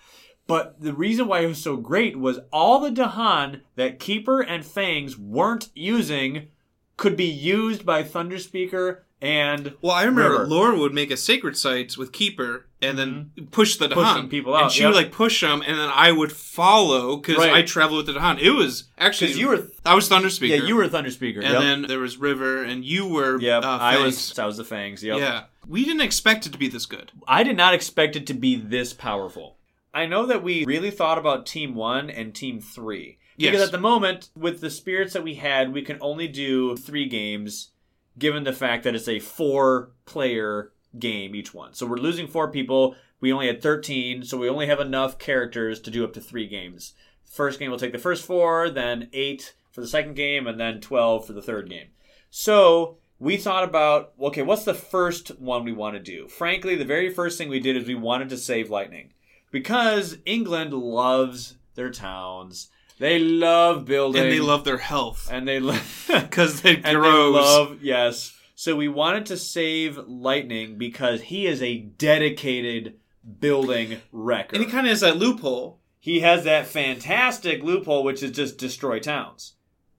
[0.46, 4.64] But the reason why it was so great was all the Dahan that Keeper and
[4.66, 6.48] Fangs weren't using
[6.96, 10.46] could be used by Thunderspeaker and Well, I remember River.
[10.46, 13.94] Laura would make a sacred sites with Keeper and then push the Dahan.
[14.14, 14.88] Pushing people out, And she yep.
[14.90, 17.52] would like push them, and then I would follow because Right.
[17.54, 18.40] I traveled with the Dahan.
[18.40, 20.48] It was actually you were I was Thunderspeaker.
[20.48, 21.62] yeah you were Thunderspeaker and yep.
[21.62, 23.58] then there was River, and you were yeah.
[23.58, 26.68] uh, I was I was the Fangs yep Yeah, we didn't expect it to be
[26.68, 27.12] this good.
[27.28, 29.56] I did not expect it to be this powerful.
[29.94, 33.18] I know that we really thought about Team 1 and Team 3.
[33.37, 33.66] Because Yes.
[33.66, 37.71] at the moment, with the spirits that we had, we can only do three games,
[38.18, 41.75] given the fact that it's a four player game each one.
[41.75, 42.94] So we're losing four people.
[43.20, 46.46] We only had 13, so we only have enough characters to do up to three
[46.46, 46.94] games.
[47.25, 50.81] First game will take the first four, then eight for the second game, and then
[50.81, 51.88] 12 for the third game.
[52.31, 56.29] So we thought about okay, what's the first one we want to do?
[56.29, 59.12] Frankly, the very first thing we did is we wanted to save Lightning
[59.53, 62.68] because England loves their towns.
[62.98, 67.35] They love building, And they love their health and they love because it and grows.
[67.35, 68.37] they love yes.
[68.55, 72.94] So we wanted to save Lightning because he is a dedicated
[73.40, 74.55] building wrecker.
[74.57, 75.81] and he kind of has that loophole.
[75.98, 79.55] he has that fantastic loophole, which is just destroy towns.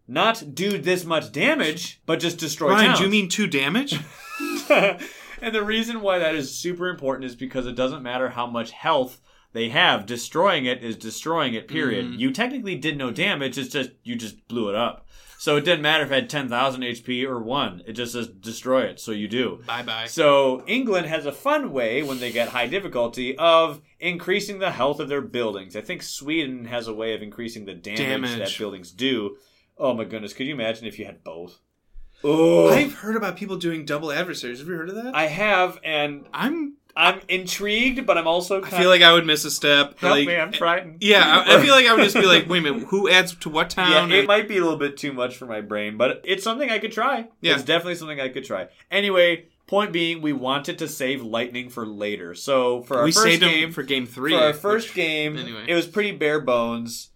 [0.08, 3.00] Not do this much damage, but just destroy Ryan, towns.
[3.00, 4.00] do you mean two damage?
[4.70, 8.72] and the reason why that is super important is because it doesn't matter how much
[8.72, 9.20] health
[9.54, 10.06] they have.
[10.06, 12.06] Destroying it is destroying it, period.
[12.06, 12.20] Mhm.
[12.20, 15.08] You technically did no damage, it's just you just blew it up.
[15.38, 17.84] So it didn't matter if it had 10,000 HP or 1.
[17.86, 19.62] It just says destroy it, so you do.
[19.68, 20.06] bye bye.
[20.08, 25.00] So England has a fun way when they get high difficulty of increasing the health
[25.02, 25.76] of their buildings.
[25.76, 28.38] I think Sweden has a way of increasing the damage, Damage.
[28.38, 29.36] that buildings do.
[29.78, 31.60] Oh my goodness, could you imagine if you had both?
[32.24, 34.60] Oh, I've heard about people doing double adversaries.
[34.60, 35.14] Have you heard of that?
[35.14, 36.78] I have, and I'm.
[36.96, 38.62] I'm intrigued, but I'm also.
[38.64, 40.00] I feel like I would miss a step.
[40.00, 40.98] help like, me, I'm eh, frightened.
[41.02, 43.36] Yeah, I, I feel like I would just be like, wait a minute, who adds
[43.38, 44.12] to what town?
[44.12, 46.70] Yeah, it might be a little bit too much for my brain, but it's something
[46.70, 47.30] I could try.
[47.42, 47.56] Yeah.
[47.56, 48.68] It's definitely something I could try.
[48.92, 52.36] Anyway, point being, we wanted to save Lightning for later.
[52.36, 54.34] So for our we first saved game, him for game three.
[54.34, 55.66] for our first which- game, anyway.
[55.68, 57.10] it was pretty bare bones.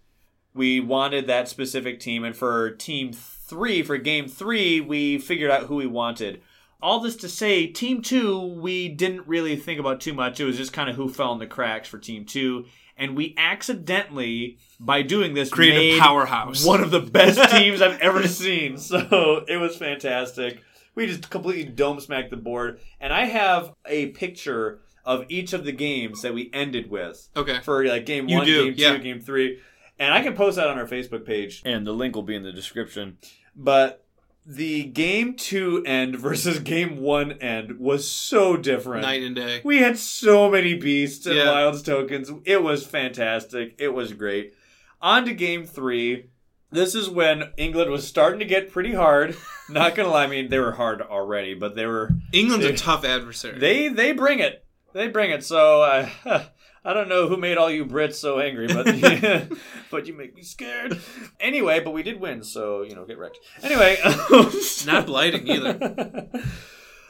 [0.54, 5.64] We wanted that specific team, and for team three, for game three, we figured out
[5.64, 6.42] who we wanted.
[6.80, 10.38] All this to say, Team 2, we didn't really think about too much.
[10.38, 12.64] It was just kind of who fell in the cracks for Team 2.
[12.96, 16.64] And we accidentally, by doing this, Create a powerhouse.
[16.64, 18.76] One of the best teams I've ever seen.
[18.88, 20.62] So it was fantastic.
[20.94, 22.80] We just completely dome smacked the board.
[23.00, 27.60] And I have a picture of each of the games that we ended with Okay.
[27.62, 29.60] for like game You one, do, game two, game three.
[29.98, 32.44] And I can post that on our Facebook page, and the link will be in
[32.44, 33.18] the description.
[33.56, 34.04] But
[34.50, 39.02] the game two end versus game one end was so different.
[39.02, 39.60] Night and day.
[39.62, 41.50] We had so many beasts and Yeah.
[41.50, 42.30] wilds tokens.
[42.46, 43.74] It was fantastic.
[43.78, 44.54] It was great.
[45.02, 46.30] On to game three.
[46.70, 49.36] This is when England was starting to get pretty hard.
[49.70, 52.76] Not gonna lie, I mean they were hard already, but they were England's They- a
[52.76, 53.58] tough adversary.
[53.58, 54.64] they they bring it.
[54.94, 55.44] They bring it.
[55.44, 56.08] So uh,
[56.88, 58.86] I don't know who made all you Brits so angry, but
[59.90, 60.98] but you make me scared.
[61.38, 63.38] Anyway, but we did win, so you know, get wrecked.
[63.62, 63.98] Anyway,
[64.86, 66.28] Not blighting either.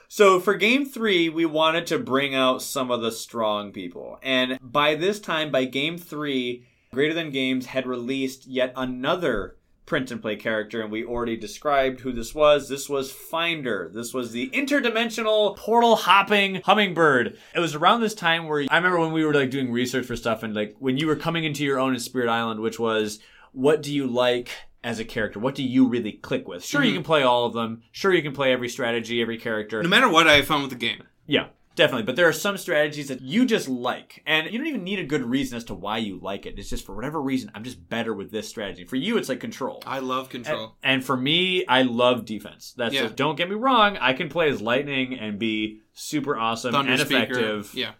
[0.08, 4.58] So for game three, we wanted to bring out some of the strong people, and
[4.60, 9.57] by this time, by game three, Greater Than Games had released yet another
[9.88, 12.68] print and play character, and we already described who this was.
[12.68, 13.90] This was Finder.
[13.92, 17.38] This was the interdimensional portal hopping hummingbird.
[17.54, 20.14] It was around this time where I remember when we were like doing research for
[20.14, 23.18] stuff, and like when you were coming into your own in Spirit Island, which was
[23.52, 24.50] what do you like
[24.84, 25.40] as a character?
[25.40, 26.64] What do you really click with?
[26.64, 26.96] Sure, you mhm.
[26.96, 27.82] can play all of them.
[27.90, 29.82] Sure, you can play every strategy, every character.
[29.82, 31.02] No matter what I fun with the game.
[31.26, 31.48] Yeah,
[31.78, 32.02] definitely.
[32.02, 35.04] But there are some strategies that you just like, and you don't even need a
[35.04, 36.58] good reason as to why you like it.
[36.58, 38.84] It's just for whatever reason, I'm just better with this strategy.
[38.84, 39.82] For you, it's like control.
[39.86, 40.76] I love And, control.
[40.82, 42.74] and for me, I love defense.
[42.76, 43.04] That's Yeah.
[43.04, 43.96] just, don't get me wrong.
[43.98, 47.22] I can play as lightning and be super awesome Thunder and speaker.
[47.38, 47.70] effective.
[47.74, 47.92] Yeah.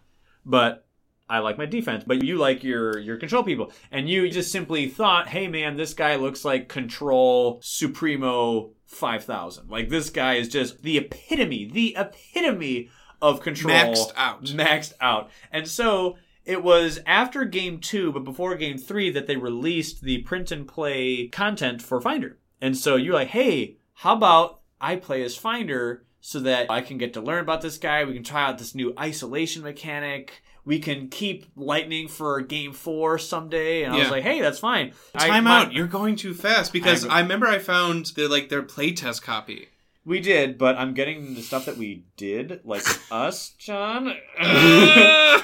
[0.45, 0.85] But
[1.31, 2.03] I like my defense.
[2.07, 5.93] But you like your your control people, and you just simply thought, "Hey, man, this
[5.93, 9.69] guy looks like Control Supremo five thousand.
[9.69, 12.89] Like this guy is just the epitome, the epitome
[13.21, 14.43] of control, Maxed out.
[14.45, 16.17] maxed out." And so.
[16.45, 20.67] It was after game two, but before game three, that they released the print and
[20.67, 22.39] play content for Finder.
[22.59, 26.97] And so you're like, hey, how about I play as Finder so that I can
[26.97, 28.03] get to learn about this guy?
[28.03, 30.41] We can try out this new isolation mechanic.
[30.65, 33.83] We can keep lightning for game four someday.
[33.83, 34.93] And I was like, hey, that's fine.
[35.13, 35.73] I- Time my- out.
[35.73, 39.67] You're going too fast because I I, remember I found the like their playtest copy.
[40.09, 42.81] We did, but I'm getting the stuff that we did, like
[43.11, 44.15] us, John.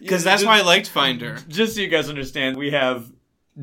[0.00, 3.10] Because that's why I liked Finder Just so you guys understand, we have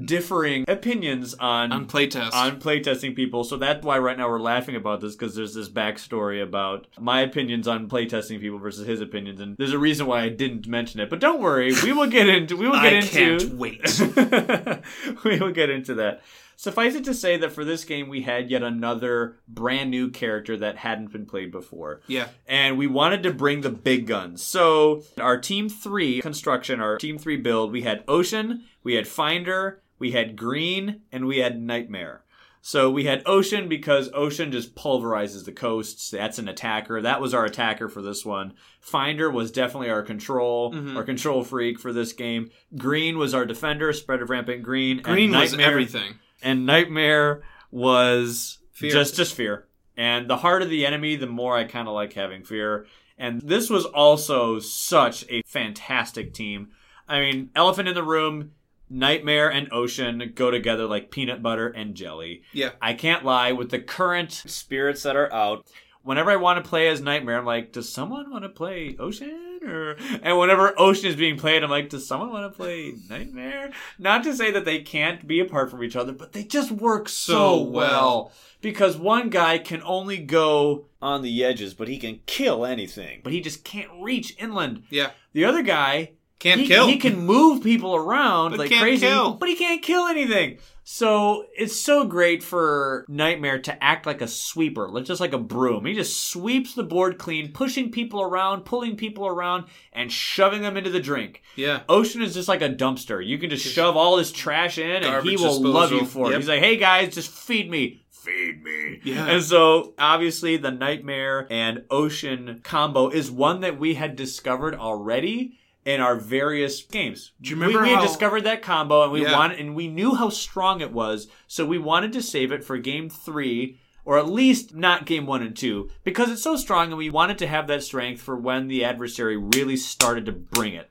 [0.05, 2.33] differing opinions on on playtest.
[2.33, 3.43] on playtesting people.
[3.43, 7.21] So that's why right now we're laughing about this because there's this backstory about my
[7.21, 10.99] opinions on playtesting people versus his opinions, and there's a reason why I didn't mention
[10.99, 11.09] it.
[11.09, 15.23] But don't worry, we will get into we will get I into can't wait.
[15.23, 16.21] we will get into that.
[16.61, 20.55] Suffice it to say that for this game we had yet another brand new character
[20.57, 22.27] that hadn't been played before yeah.
[22.45, 24.43] and we wanted to bring the big guns.
[24.43, 29.81] So our team three construction, our team three build, we had Ocean, we had Finder,
[29.97, 32.25] we had Green, and we had Nightmare.
[32.61, 36.11] So we had Ocean because Ocean just pulverizes the coasts.
[36.11, 37.01] That's an attacker.
[37.01, 38.53] That was our attacker for this one.
[38.79, 40.95] Finder was definitely our control, Mhm.
[40.95, 42.51] our control freak for this game.
[42.77, 44.97] Green was our defender, spread of rampant green.
[44.97, 46.19] and Green was everything.
[46.41, 48.91] And nightmare was Fear.
[48.91, 49.67] just just fear.
[49.97, 52.85] And the harder the enemy the more i kind of like having fear.
[53.17, 56.69] And this was also such a fantastic team.
[57.07, 58.51] I mean elephant in the room
[58.89, 62.43] nightmare and ocean go together like peanut butter and jelly.
[62.53, 62.71] Yeah.
[62.81, 65.65] i can't lie with the current spirits that are out
[66.03, 69.50] whenever i want to play as nightmare i'm like does someone want to play ocean
[69.65, 73.71] or and whenever ocean is being played i'm like does someone want to play nightmare
[73.99, 77.07] not to say that they can't be apart from each other, but they just work
[77.07, 77.71] so, So well.
[77.71, 78.31] well.
[78.61, 83.21] Because one guy can only go on the edges, but he can kill anything.
[83.23, 84.83] But he just can't reach inland.
[84.89, 85.11] Yeah.
[85.33, 86.11] The other guy
[86.41, 86.87] Can't he, kill.
[86.87, 89.35] He can move people around But like can't crazy, kill.
[89.35, 90.57] but he can't kill anything.
[90.83, 95.85] So it's so great for Nightmare to act like a sweeper, just like a broom.
[95.85, 100.77] He just sweeps the board clean, pushing people around, pulling people around, and shoving them
[100.77, 101.43] into the drink.
[101.55, 101.81] yeah.
[101.87, 103.23] Ocean is just like a dumpster.
[103.23, 106.31] You can just shove all this trash in, and he will love you for it.
[106.31, 106.39] Yep.
[106.39, 108.99] He's like, "Hey guys, just feed me." Feed me.
[109.03, 109.25] Yeah.
[109.27, 115.57] And so, obviously, the Nightmare and Ocean combo is one that we had discovered already
[115.85, 117.31] in our various games.
[117.41, 119.37] Do you remember we, we had discovered that combo, and we Yeah.
[119.37, 122.77] wanted, and we knew how strong it was, so we wanted to save it for
[122.77, 123.77] game three.
[124.03, 127.37] Or at least not game one and two, because it's so strong and we wanted
[127.37, 130.89] to have that strength for when the adversary really started to bring it.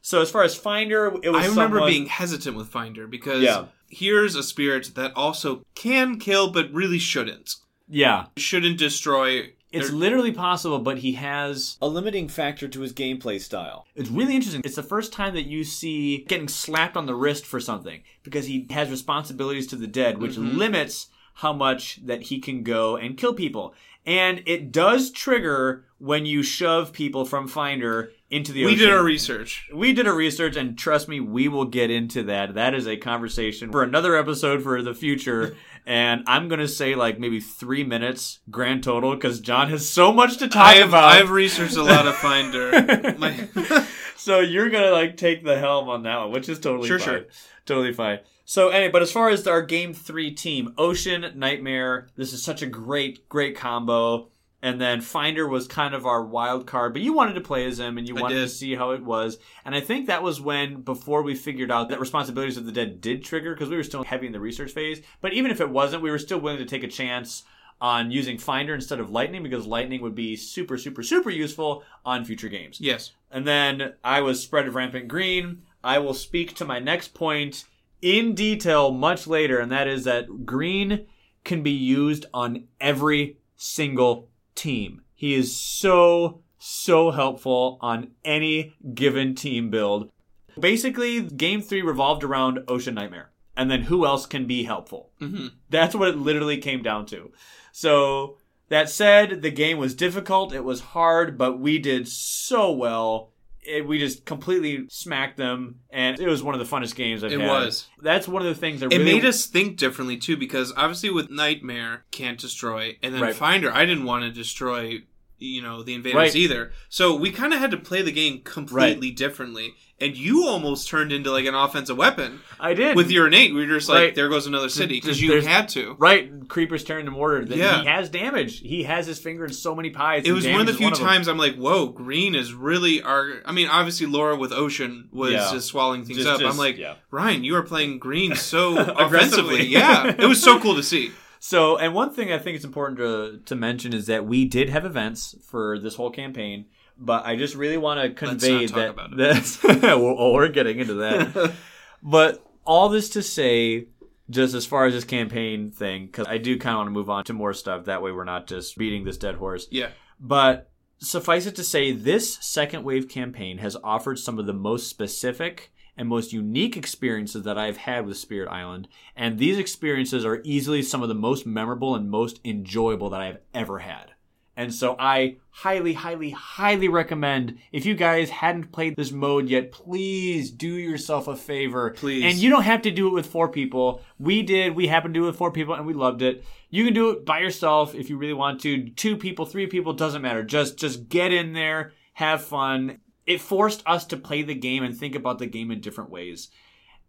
[0.00, 3.42] So as far as Finder, it was I remember someone- being hesitant with Finder because
[3.42, 3.64] Yeah.
[3.90, 7.56] here's a spirit that also can kill but really shouldn't.
[7.88, 12.92] yeah, Shouldn't destroy It's They're- literally possible, but he has a limiting factor to his
[12.92, 13.86] gameplay style.
[13.96, 14.60] It's really interesting.
[14.64, 18.46] It's the first time that you see getting slapped on the wrist for something because
[18.46, 20.58] he has responsibilities to the dead, which Mm-hmm.
[20.58, 21.06] limits
[21.36, 23.74] how much that he can go and kill people.
[24.04, 28.78] And it does trigger when you shove people from Finder into the We ocean.
[28.86, 29.68] did our research.
[29.72, 32.54] We did a research, and trust me, we will get into that.
[32.54, 35.56] That is a conversation for another episode for the future.
[35.86, 40.36] and I'm gonna say like maybe three minutes grand total because John has so much
[40.38, 41.04] to talk I have, about.
[41.04, 43.14] I've researched a lot of Finder.
[43.18, 46.98] My, so you're gonna like take the helm on that one, which is totally Sure,
[46.98, 47.08] fine.
[47.08, 47.24] sure.
[47.66, 48.20] totally fine.
[48.44, 52.60] So anyway, but as far as our game three team, Ocean Nightmare, this is such
[52.60, 54.28] a great, great combo.
[54.64, 57.80] And then Finder was kind of our wild card, but you wanted to play as
[57.80, 59.38] him and you wanted to see how it was.
[59.64, 63.00] And I think that was when, before we figured out that Responsibilities of the Dead
[63.00, 65.02] did trigger, because we were still heavy in the research phase.
[65.20, 67.42] But even if it wasn't, we were still willing to take a chance
[67.80, 72.24] on using Finder instead of Lightning, because Lightning would be super, super, super useful on
[72.24, 72.80] future games.
[72.80, 73.12] yes.
[73.32, 75.62] And then I was spread of rampant green.
[75.82, 77.64] I will speak to my next point
[78.00, 81.06] in detail much later, and that is that green
[81.42, 85.02] can be used on every single team.
[85.14, 90.10] He is so, so helpful on any given team build.
[90.58, 93.30] Basically, game three revolved around Ocean Nightmare.
[93.56, 95.10] And then who else can be helpful?
[95.18, 97.32] hmm That's what it literally came down to.
[97.70, 98.38] So,
[98.68, 103.31] that said, the game was difficult, it was hard, but we did so well.
[103.64, 107.30] It, we just completely smacked them, and it was one of the funnest games I've
[107.32, 107.48] It had.
[107.48, 107.86] was.
[108.00, 111.10] That's one of the things that It really made us think differently too, because obviously
[111.10, 113.34] with Nightmare can't destroy, and then Right.
[113.34, 115.02] Finder I didn't want to destroy,
[115.38, 116.34] you know, the invaders Right.
[116.36, 116.72] either.
[116.88, 121.12] So we kind of had to play the game completely differently, and you almost turned
[121.12, 123.54] into like an offensive weapon I did with your innate.
[123.54, 124.14] We were just like, Right.
[124.14, 125.96] there goes another city because you there's- had to.
[125.98, 126.30] right.
[126.48, 127.44] Creepers tear into mortar.
[127.44, 127.80] That Yeah.
[127.80, 128.60] he has damage.
[128.60, 130.24] He has his finger in so many pies.
[130.26, 130.98] It was one of the few them.
[130.98, 133.40] times I'm like, whoa, green is really our.
[133.46, 135.50] I mean, obviously Laura with Ocean was Yeah.
[135.52, 136.40] just swallowing things Just- up.
[136.40, 136.94] just- I'm like, yeah.
[137.10, 139.64] Ryan, you are playing green so offensively.
[139.66, 141.12] Yeah, it was so cool to see.
[141.44, 144.68] So, and one thing I think it's important to to mention is that we did
[144.70, 146.66] have events for this whole campaign,
[146.98, 151.52] but I just really want to convey that that's well, oh, we're getting into that.
[152.02, 153.88] but all this to say,
[154.30, 157.10] just as far as this campaign thing, because I do kind of want to move
[157.10, 157.86] on to more stuff.
[157.86, 159.66] That way, we're not just beating this dead horse.
[159.70, 159.90] Yeah.
[160.20, 164.88] But suffice it to say, this second wave campaign has offered some of the most
[164.88, 168.88] specific and most unique experiences that I've had with Spirit Island.
[169.14, 173.38] And these experiences are easily some of the most memorable and most enjoyable that I've
[173.52, 174.12] ever had.
[174.56, 179.72] And so I highly, highly, highly recommend if you guys hadn't played this mode yet,
[179.72, 181.90] please do yourself a favor.
[181.90, 182.24] Please.
[182.24, 184.02] And you don't have to do it with four people.
[184.18, 184.76] We did.
[184.76, 186.44] We happened to do it with four people and we loved it.
[186.68, 188.90] You can do it by yourself if you really want to.
[188.90, 190.42] Two people, three people, doesn't matter.
[190.42, 192.98] Just just get in there, have fun.
[193.24, 196.48] It forced us to play the game and think about the game in different ways.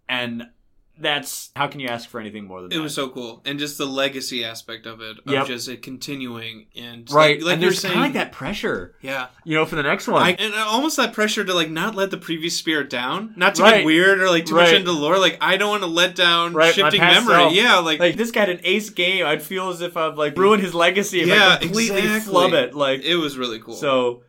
[0.08, 0.44] And
[1.00, 2.76] that's how can you ask for anything more than that?
[2.76, 2.84] It that?
[2.84, 5.48] was so cool, and just the legacy aspect of it, of Yep.
[5.48, 7.38] just it continuing and right.
[7.38, 9.76] like, like and you're there's saying, kind of like that pressure, yeah, you know, for
[9.76, 10.22] the next one.
[10.22, 13.64] I, and almost that pressure to like not let the previous spirit down, not to
[13.64, 13.78] Right.
[13.78, 15.18] get weird or like too much into lore.
[15.18, 17.34] Like I don't want to let down Right, shifting memory.
[17.36, 17.54] self.
[17.54, 19.26] Yeah, like, like this guy had an ace game.
[19.26, 22.32] I'd feel as if I've like ruined his legacy if Yeah, I completely exactly.
[22.32, 22.76] flub it.
[22.76, 23.74] Like it was really cool.
[23.76, 24.22] So,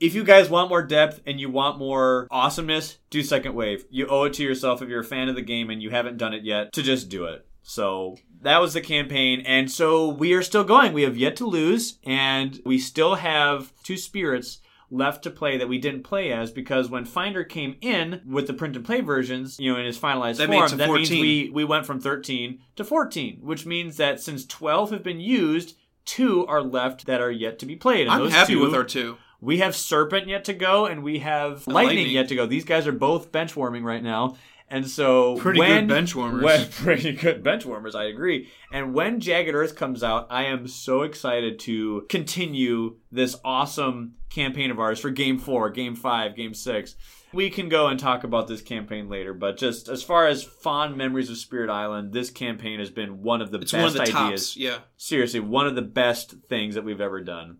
[0.00, 3.84] if you guys want more depth and you want more awesomeness, do Second Wave.
[3.90, 6.18] You owe it to yourself if you're a fan of the game and you haven't
[6.18, 7.46] done it yet to just do it.
[7.62, 9.42] So, that was the campaign.
[9.44, 10.92] And so, we are still going.
[10.94, 15.68] We have yet to lose, and we still have two spirits left to play that
[15.68, 19.58] we didn't play as because when Finder came in with the print and play versions,
[19.58, 22.84] you know, in his finalized That form, that means we we went from 13 to
[22.84, 27.58] 14, which means that since 12 have been used, two are left that are yet
[27.58, 28.06] to be played.
[28.06, 29.18] And I'm happy with our two.
[29.40, 32.10] We have Serpent yet to go, and we have Lightning, Lightning.
[32.10, 32.46] yet to go.
[32.46, 34.36] These guys are both bench warming right now.
[34.70, 36.42] And so Pretty when, good bench warmers.
[36.44, 38.50] When, pretty good bench warmers, I agree.
[38.70, 44.70] And when Jagged Earth comes out, I am so excited to continue this awesome campaign
[44.70, 46.96] of ours for Game Four, Game Five, Game Six.
[47.32, 50.96] We can go and talk about this campaign later, but just as far as fond
[50.96, 53.94] memories of Spirit Island, this campaign has been one of the It's best one of
[53.94, 54.56] the ideas tops.
[54.56, 54.78] Yeah.
[54.96, 57.58] seriously one of the best things that we've ever done.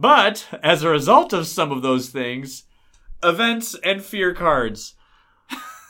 [0.00, 2.64] But as a result of some of those things,
[3.22, 4.94] events and fear cards.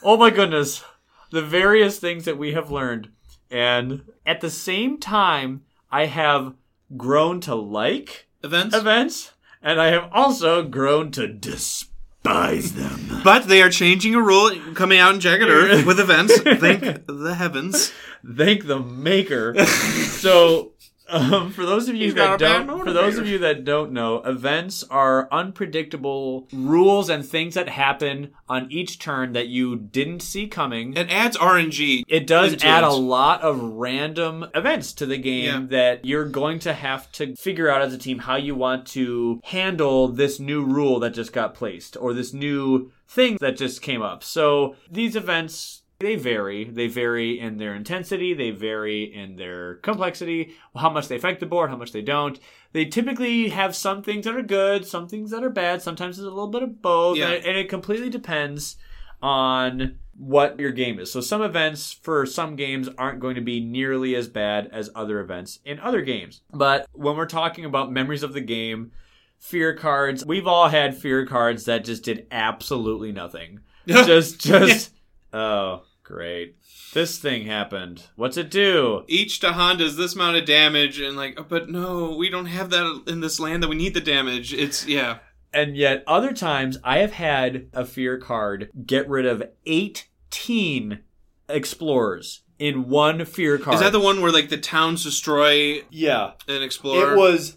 [0.02, 0.82] oh my goodness.
[1.30, 3.10] The various things that we have learned.
[3.52, 6.54] And at the same time, I have
[6.96, 8.74] grown to like Events.
[8.74, 9.32] events,
[9.62, 13.20] and I have also grown to despise them.
[13.24, 16.36] But they are changing a rule coming out in Jagged Earth with events.
[16.40, 17.92] Thank the heavens.
[18.26, 19.54] Thank the maker.
[19.66, 20.72] so
[21.10, 24.16] Um, for those of you He's that don't, for those of you that don't know,
[24.22, 30.46] events are unpredictable rules and things that happen on each turn that you didn't see
[30.46, 30.96] coming.
[30.96, 32.04] It adds RNG.
[32.08, 32.86] It does add it.
[32.88, 35.66] a lot of random events to the game Yeah.
[35.70, 39.40] that you're going to have to figure out as a team how you want to
[39.44, 44.02] handle this new rule that just got placed or this new thing that just came
[44.02, 44.22] up.
[44.22, 46.64] So these events they vary.
[46.64, 51.46] They vary in their intensity, they vary in their complexity, how much they affect the
[51.46, 52.38] board, how much they don't.
[52.72, 55.82] They typically have some things that are good, some things that are bad.
[55.82, 57.26] Sometimes it's a little bit of both, Yeah.
[57.26, 58.76] and, it, and it completely depends
[59.22, 61.12] on what your game is.
[61.12, 65.20] So some events for some games aren't going to be nearly as bad as other
[65.20, 66.40] events in other games.
[66.50, 68.92] But when we're talking about memories of the game,
[69.38, 73.60] fear cards, we've all had fear cards that just did absolutely nothing.
[73.86, 74.94] just just
[75.32, 76.56] oh, great.
[76.92, 78.08] This thing happened.
[78.16, 79.04] What's it do?
[79.06, 82.70] Each Dahan does this amount of damage, and like, oh, but no, we don't have
[82.70, 84.52] that in this land that we need the damage.
[84.52, 85.18] It's yeah.
[85.52, 91.00] And yet, other times, I have had a fear card get rid of 18
[91.48, 93.74] explorers in one fear card.
[93.74, 96.32] Is that the one where like the towns destroy Yeah.
[96.46, 97.14] an explorer?
[97.14, 97.56] It was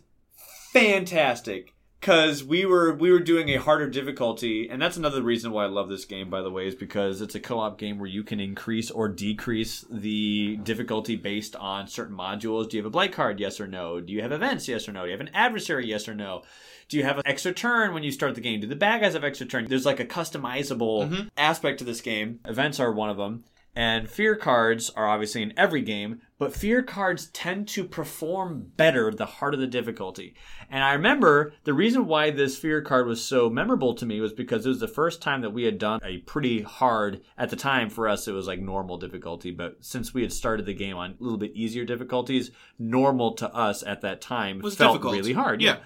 [0.71, 1.72] fantastic
[2.03, 5.67] because we were we were doing a harder difficulty, and that's another reason why I
[5.67, 6.29] love this game.
[6.29, 9.85] By the way, is because it's a co-op game where you can increase or decrease
[9.89, 12.69] the difficulty based on certain modules.
[12.69, 13.39] Do you have a blight card?
[13.39, 14.01] Yes or no.
[14.01, 14.67] Do you have events?
[14.67, 15.03] Yes or no.
[15.03, 15.87] Do you have an adversary?
[15.87, 16.43] Yes or no.
[16.89, 18.59] Do you have an extra turn when you start the game?
[18.59, 19.67] Do the bad guys have extra turn?
[19.69, 21.27] There's like a customizable mm-hmm.
[21.37, 22.41] aspect to this game.
[22.43, 23.45] Events are one of them.
[23.75, 29.09] And fear cards are obviously in every game, but fear cards tend to perform better
[29.11, 30.35] the harder the difficulty.
[30.69, 34.31] And I remember the reason why this fear card was so memorable to me was
[34.31, 37.55] because it was the first time that we had done a pretty hard, at the
[37.55, 40.97] time for us, it was like normal difficulty, but since we had started the game
[40.97, 45.15] on a little bit easier difficulties, normal to us at that time Was felt difficult.
[45.15, 45.63] really hard.
[45.63, 45.77] Yeah.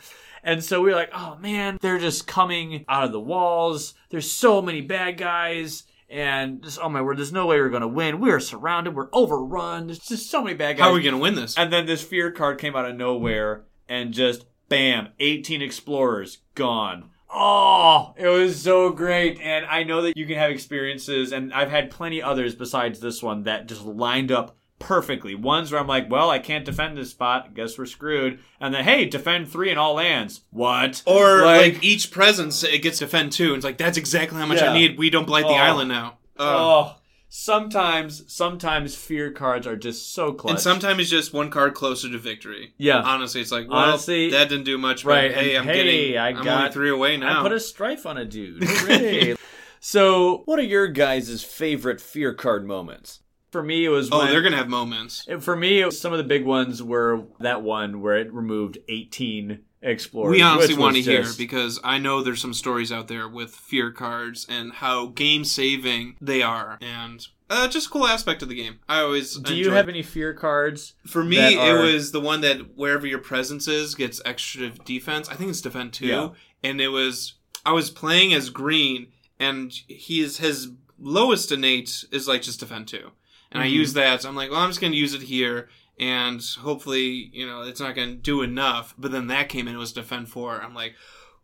[0.44, 3.94] And so we were like, oh man, they're just coming out of the walls.
[4.10, 5.84] There's so many bad guys.
[6.10, 8.22] And just, oh my word, there's no way we're to win.
[8.22, 8.96] We're surrounded.
[8.96, 9.88] We're overrun.
[9.88, 10.86] There's just so many bad guys.
[10.86, 11.58] How are we gonna win this?
[11.58, 17.10] And then this fear card came out of nowhere and just bam, 18 explorers gone.
[17.30, 19.40] Oh, it was so great.
[19.42, 23.22] And I know that you can have experiences, and I've had plenty others besides this
[23.22, 25.34] one that just lined up perfectly.
[25.36, 27.54] Ones where I'm like, well, I can't defend this spot.
[27.54, 28.40] Guess we're screwed.
[28.60, 30.42] And then, hey, defend three in all lands.
[30.52, 31.04] What?
[31.06, 33.48] Or like, each presence, it gets defend two.
[33.48, 34.72] And it's like that's exactly how much Yeah.
[34.72, 34.98] I need.
[34.98, 35.56] We don't blight the Oh.
[35.56, 36.18] island now.
[36.40, 36.96] Uh, oh,
[37.30, 40.52] sometimes, sometimes fear cards are just so close.
[40.52, 42.74] and sometimes it's just one card closer to victory.
[42.78, 43.02] Yeah.
[43.02, 45.04] Honestly, it's like well, Honestly- that didn't do much.
[45.04, 46.18] But Right, Hey, and I'm hey, getting.
[46.18, 47.40] I I'm got- only three away now.
[47.40, 48.64] I put a strife on a dude.
[49.80, 53.20] So, what are your guys' favorite fear card moments?
[53.52, 55.26] For me, it was oh, when- they're gonna have moments.
[55.40, 58.78] For me, it was- some of the big ones were that one where it removed
[58.90, 60.32] 18 explorers.
[60.32, 63.92] We honestly want to hear because I know there's some stories out there with fear
[63.92, 68.56] cards and how game saving they are, and uh, just a cool aspect of the
[68.56, 68.80] game.
[68.90, 70.96] I always Do you have any fear cards?
[71.06, 75.30] For me, that it was the one that wherever your presence is gets extra defense.
[75.30, 76.30] I think it's defend two, Yeah.
[76.64, 77.36] and it was
[77.66, 79.08] I was playing as green,
[79.40, 80.70] and he's his
[81.00, 83.12] lowest innate is like just defend two,
[83.52, 83.72] and I Mhm.
[83.72, 84.22] use that.
[84.22, 85.70] So I'm like, well, I'm just gonna use it here,
[86.00, 88.94] and hopefully, you know, it's not gonna do enough.
[88.98, 90.62] But then that came in, it was defend four.
[90.62, 90.96] I'm like,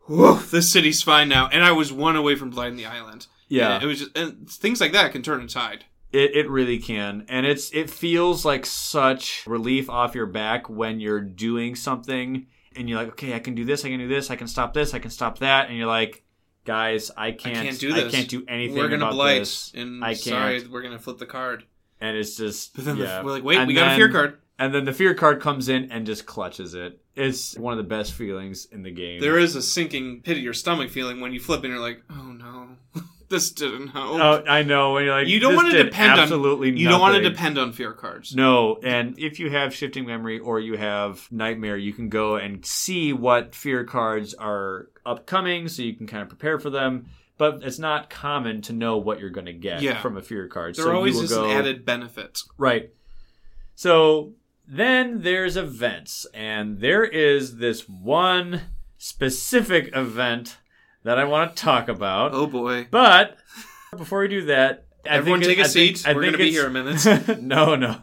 [0.07, 3.27] whoa, this city's fine now, and I was one away from blighting the island.
[3.47, 3.75] Yeah.
[3.75, 5.85] And it was just and things like that can turn a tide.
[6.11, 7.25] It, it really can.
[7.27, 12.45] And it's it feels like such relief off your back when you're doing something
[12.75, 14.73] and you're like, okay, I can do this, I can do this, I can stop
[14.73, 16.23] this, I can stop that, and you're like,
[16.65, 18.13] guys, I can't, I can't do this.
[18.13, 18.77] I can't do anything.
[18.77, 19.71] We're gonna about blight, this.
[19.75, 20.19] and I can't.
[20.19, 21.65] sorry, we're gonna flip the card.
[22.03, 23.19] And it's just But then yeah.
[23.19, 24.37] the, we're like, wait, And we got a fear card.
[24.59, 26.99] And then the fear card comes in and just clutches it.
[27.15, 29.21] It's one of the best feelings in the game.
[29.21, 32.03] There is a sinking pit of your stomach feeling when you flip and you're like,
[32.09, 32.69] oh no,
[33.29, 34.19] this didn't help.
[34.19, 34.93] Oh, I know.
[34.93, 36.77] When you're like, you don't want to depend absolutely on.
[36.77, 38.35] You don't want to depend on fear cards.
[38.35, 42.65] No, and if you have shifting memory or you have nightmare, you can go and
[42.65, 47.07] see what fear cards are upcoming, so you can kind of prepare for them.
[47.37, 49.99] But it's not common to know what you're going to get Yeah.
[50.01, 50.75] from a fear card.
[50.75, 52.39] They're so always just go, an added benefit.
[52.57, 52.91] Right.
[53.75, 54.33] So
[54.67, 58.61] then there's events, and there is this one
[58.97, 60.57] specific event
[61.03, 62.33] that I want to talk about.
[62.33, 62.87] Oh boy.
[62.89, 63.37] But
[63.97, 66.07] before we do that, I Everyone think take a I seat.
[66.07, 67.41] I We're gonna be it's- here a minute.
[67.41, 67.97] no, no.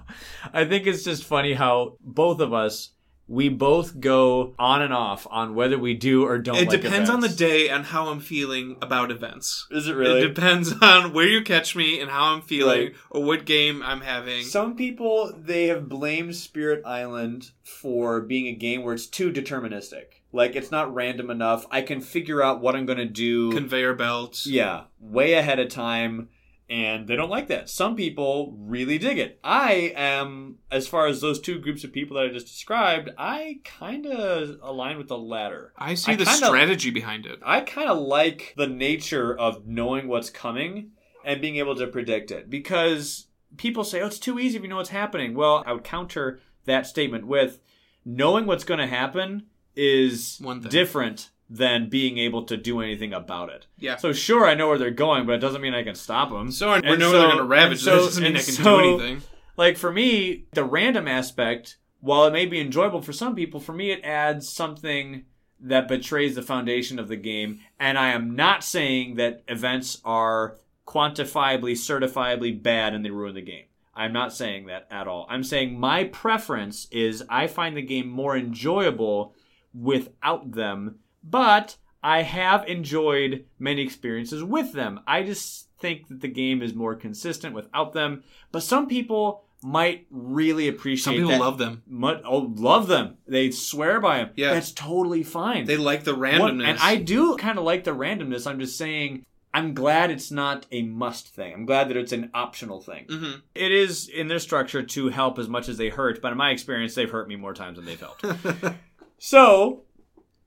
[0.53, 2.91] I think it's just funny how both of us
[3.31, 6.57] we both go on and off on whether we do or don't.
[6.57, 9.69] It like depends on the day and how I'm feeling about events.
[9.71, 10.21] Is it really?
[10.23, 12.95] It depends on where you catch me and how I'm feeling Right.
[13.09, 14.43] or what game I'm having.
[14.43, 20.07] Some people they have blamed Spirit Island for being a game where it's too deterministic.
[20.33, 21.67] Like it's not random enough.
[21.71, 23.53] I can figure out what I'm going to do.
[23.53, 24.45] Conveyor belts.
[24.47, 26.31] yeah, way ahead of time.
[26.71, 27.69] And they don't like that.
[27.69, 29.41] Some people really dig it.
[29.43, 33.59] I am, as far as those two groups of people that I just described, I
[33.65, 35.73] kind of align with the latter.
[35.77, 37.41] I see I the kinda- strategy behind it.
[37.45, 40.93] I kind of like the nature of knowing what's coming
[41.25, 44.69] and being able to predict it because people say, oh, it's too easy if you
[44.69, 45.35] know what's happening.
[45.35, 47.59] Well, I would counter that statement with
[48.05, 53.51] knowing what's going to happen is One different than being able to do anything about
[53.51, 53.67] it.
[53.77, 53.97] Yeah.
[53.97, 56.53] So, sure, I know where they're going, but it doesn't mean I can stop them.
[56.53, 57.79] So I know so- they're going to ravage.
[57.79, 59.23] and so- doesn't mean I can so- do anything.
[59.57, 63.73] like for me, the random aspect, while it may be enjoyable for some people, for
[63.73, 65.25] me it adds something
[65.63, 67.61] that betrays the foundation of the game.
[67.81, 73.43] And I am not saying that events are quantifiably, certifiably bad and they ruin the
[73.43, 73.65] game.
[73.95, 75.27] I'm not saying that at all.
[75.29, 79.35] I'm saying my preference is I find the game more enjoyable
[79.75, 85.01] without them, but I have enjoyed many experiences with them.
[85.07, 88.23] I just think that the game is more consistent without them.
[88.53, 91.41] But some people might really appreciate Some people that.
[91.41, 91.83] love them.
[91.87, 93.19] Mu- oh, love them.
[93.29, 94.31] They swear by them.
[94.35, 94.55] Yeah.
[94.55, 95.67] That's totally fine.
[95.67, 96.65] They like the What- randomness.
[96.65, 98.47] and I do kind of like the randomness.
[98.47, 101.53] I'm just saying, I'm glad it's not a must thing.
[101.53, 103.05] I'm glad that it's an optional thing.
[103.11, 106.39] hmm It is in their structure to help as much as they hurt, but in
[106.39, 108.25] my experience, they've hurt me more times than they've helped.
[109.19, 109.83] so,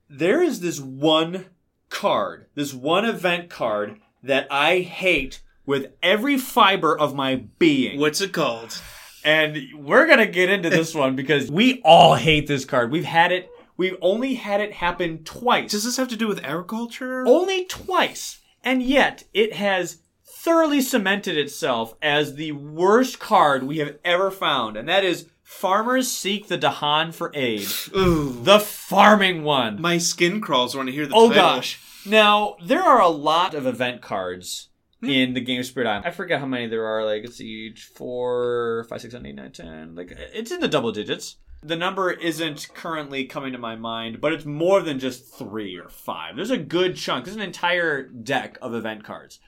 [0.10, 1.46] there is this one
[1.90, 8.00] card, this one event card that I hate with every fiber of my being.
[8.00, 8.82] What's it called?
[9.24, 12.92] And we're going to get into this one because we all hate this card.
[12.92, 15.72] We've had it, we've only had it happen twice.
[15.72, 17.26] Does this have to do with agriculture?
[17.28, 18.40] Only twice.
[18.64, 24.76] And yet, it has thoroughly cemented itself as the worst card we have ever found.
[24.76, 25.28] And that is
[25.58, 27.68] Farmers Seek the Dahan for Aid.
[27.96, 28.42] Ooh.
[28.44, 29.80] The farming one.
[29.82, 31.44] My skin crawls when I hear the Oh title.
[31.44, 31.80] gosh.
[32.06, 35.10] Now, there are a lot of event cards Hmm.
[35.10, 36.06] in the game of Spirit Island.
[36.06, 37.06] I forget how many there are.
[37.06, 39.96] Like, let's see, four, five, six, seven, eight, nine, ten.
[39.96, 41.38] Like, it's in the double digits.
[41.62, 45.88] The number isn't currently coming to my mind, but it's more than just three or
[45.88, 46.36] five.
[46.36, 47.24] There's a good chunk.
[47.26, 49.40] There's an entire deck of event cards.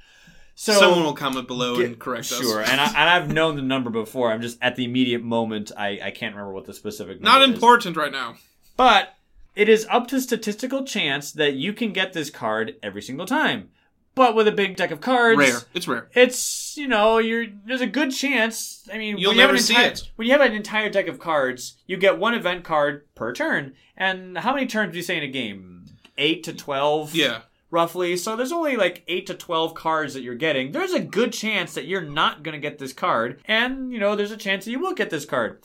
[0.58, 2.40] So Someone will comment below Get- and correct us.
[2.40, 4.32] Sure, and, I, and I've known the number before.
[4.32, 5.72] I'm just at the immediate moment.
[5.78, 7.56] I, I can't remember what the specific number Not is.
[7.56, 8.36] important right now.
[8.78, 9.16] But
[9.56, 13.70] it is up to statistical chance that you can get this card every single time.
[14.16, 15.60] But with a big deck of cards, Rare.
[15.74, 16.08] It's rare.
[16.14, 18.88] it's you know you're there's a good chance.
[18.92, 20.04] I mean, You'll you never an see it.
[20.16, 23.74] When you have an entire deck of cards, you get one event card per turn.
[23.98, 25.86] And how many turns do you say in a game?
[26.18, 27.14] Eight to twelve.
[27.14, 27.42] Yeah.
[27.76, 28.16] Roughly.
[28.16, 30.72] So there's only like 8 to 12 cards that you're getting.
[30.72, 33.42] There's a good chance that you're not going to get this card.
[33.46, 35.62] And, you know, there's a chance that you will get this card.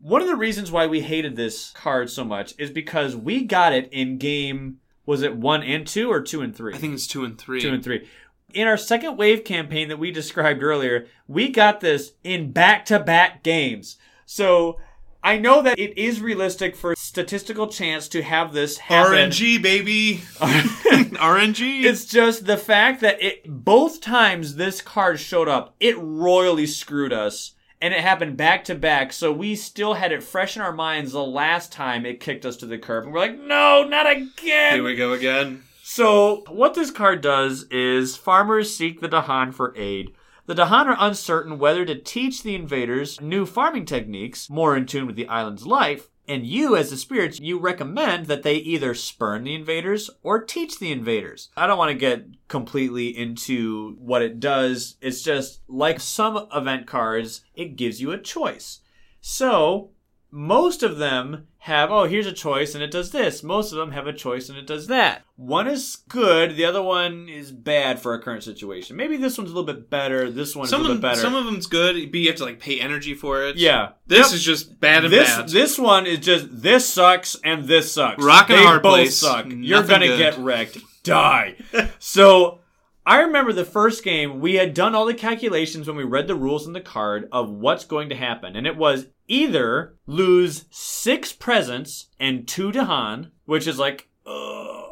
[0.00, 3.72] One of the reasons why we hated this card so much is because we got
[3.72, 6.74] it in game, was it 1 and 2 or 2 and 3?
[6.74, 7.60] I think it's two and three.
[7.60, 8.08] 2 and 3.
[8.52, 12.98] In our second wave campaign that we described earlier, we got this in back to
[12.98, 13.96] back games.
[14.26, 14.80] So
[15.22, 19.30] I know that it is realistic for statistical chance to have this happen.
[19.30, 20.16] RNG, baby.
[20.38, 21.84] RNG.
[21.84, 27.12] It's just the fact that it both times this card showed up, it royally screwed
[27.12, 27.52] us.
[27.80, 31.12] And it happened back to back, so we still had it fresh in our minds
[31.12, 33.04] the last time it kicked us to the curb.
[33.04, 34.74] And we're like, no, not again!
[34.74, 35.62] Here we go again.
[35.84, 40.12] So, what this card does is farmers seek the Dahan for aid.
[40.48, 45.06] The Dahan are uncertain whether to teach the invaders new farming techniques more in tune
[45.06, 49.44] with the island's life, and you, as the spirits, you recommend that they either spurn
[49.44, 51.50] the invaders or teach the invaders.
[51.54, 54.96] I don't want to get completely into what it does.
[55.02, 58.80] It's just like some event cards, it gives you a choice.
[59.20, 59.90] So,
[60.30, 63.42] most of them have, oh, here's a choice and it does this.
[63.42, 65.22] Most of them have a choice and it does that.
[65.36, 68.96] One is good, the other one is bad for a current situation.
[68.96, 71.20] Maybe this one's a little bit better, this one's Some a little bit better.
[71.20, 73.56] some of them's good, but you have to like pay energy for it.
[73.56, 73.90] yeah.
[74.06, 74.34] This Yep.
[74.36, 75.48] is just bad and this bad.
[75.48, 78.22] this one is just this sucks and this sucks.
[78.24, 79.16] Rock and they hard both place.
[79.16, 79.46] suck.
[79.48, 80.18] You're gonna good.
[80.18, 80.78] get wrecked.
[81.04, 81.56] Die.
[81.98, 82.60] so
[83.08, 86.34] I remember the first game we had done all the calculations when we read the
[86.34, 91.32] rules in the card of what's going to happen, and it was either lose six
[91.32, 94.08] presence and two Dahan, which is like.
[94.26, 94.90] Ugh.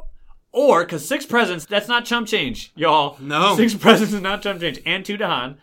[0.51, 3.19] Or, because six presence, that's not chump change, y'all.
[3.21, 3.55] No.
[3.55, 4.81] Six presence is not chump change.
[4.87, 5.59] And two Dahan.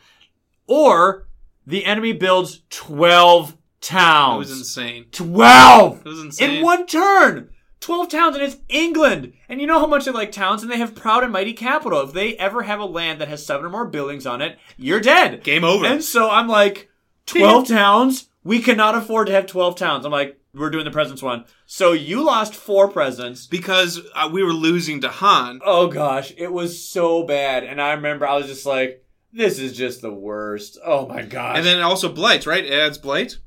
[0.68, 1.26] Or,
[1.66, 4.36] the enemy builds 12 towns.
[4.48, 5.06] It was insane.
[5.12, 6.58] 12 It was insane.
[6.58, 7.50] in one turn.
[7.84, 9.34] 12 towns and it's England.
[9.50, 12.00] And you know how much they like towns and they have proud and mighty capital.
[12.02, 15.02] If they ever have a land that has seven or more buildings on it, you're
[15.02, 15.44] dead.
[15.44, 15.86] Game over.
[15.86, 16.90] And so I'm like,
[17.26, 18.30] 12 towns?
[18.44, 20.06] We cannot afford to have 12 towns.
[20.06, 21.46] I'm like, we're doing the presidents one.
[21.66, 23.48] So you lost four presidents.
[23.48, 25.60] because uh, we were losing Dahan.
[25.66, 27.64] Oh gosh, it was so bad.
[27.64, 30.78] And I remember I was just like, this is just the worst.
[30.86, 31.58] Oh my gosh.
[31.58, 32.64] And then also Blight, right?
[32.64, 33.40] It adds Blight.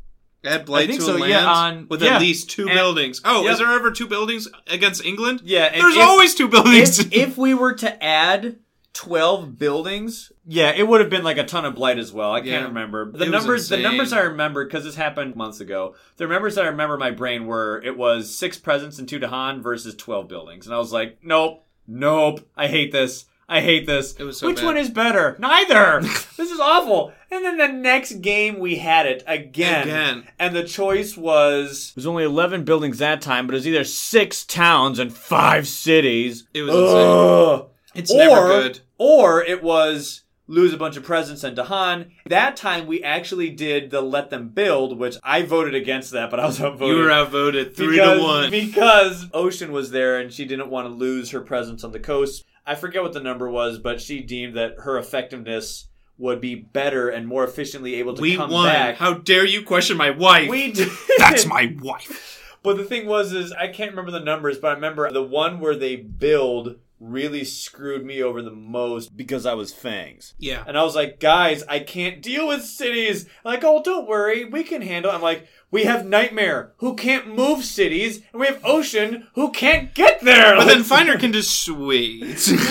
[0.47, 2.17] Add Blight think to so, land yeah, on- with yeah.
[2.17, 3.21] at least two And- buildings.
[3.25, 3.53] Oh, yep.
[3.53, 5.43] is there ever two buildings against England?
[5.45, 6.99] yeah, There's if- always two buildings.
[6.99, 8.57] if, if we were to add
[8.95, 12.39] 12 buildings yeah it would have been like a ton of blight as well i
[12.39, 12.53] Yeah.
[12.61, 16.27] can't remember the It numbers the numbers i remember because this happened months ago the
[16.27, 19.63] numbers that i remember in my brain were it was six presence and two Dahan
[19.63, 24.15] versus 12 buildings and i was like nope nope i hate this I hate this.
[24.15, 24.65] It was so Which bad.
[24.65, 25.37] one is better?
[25.39, 26.01] Neither.
[26.37, 27.13] this is awful.
[27.31, 29.83] And then the next game we had it again.
[29.85, 30.29] Again.
[30.39, 33.85] And the choice was It was only 11 buildings that time, but it was either
[33.85, 36.47] 6 towns and 5 cities.
[36.55, 37.07] It was insane.
[37.07, 37.71] Ugh.
[37.95, 38.81] It's never good.
[38.99, 42.11] Or it was lose a bunch of presence and Dahan.
[42.27, 46.41] That time we actually did the let them build, which I voted against that, but
[46.41, 46.97] I was outvoted.
[46.97, 48.51] You were outvoted three because, to one.
[48.51, 52.45] Because Ocean was there and she didn't want to lose her presence on the coast.
[52.67, 55.87] I forget what the number was, but she deemed that her effectiveness
[56.19, 58.67] would be better and more efficiently able to We come won.
[58.67, 58.97] back.
[58.97, 60.49] How dare you question my wife?
[60.49, 60.89] we did.
[61.19, 62.33] That's my wife.
[62.63, 65.61] But the thing was, is I can't remember the numbers, but I remember the one
[65.61, 70.35] where they build really screwed me over the most because I was Fangs.
[70.39, 70.65] Yeah.
[70.67, 73.27] And I was like, guys, I can't deal with cities.
[73.45, 75.11] Like, oh, don't worry, we can handle.
[75.11, 75.15] it.
[75.15, 79.95] I'm like, we have Nightmare, who can't move cities, and we have Ocean, who can't
[79.95, 80.55] get there.
[80.57, 82.23] But Like, then Finder can just sweet.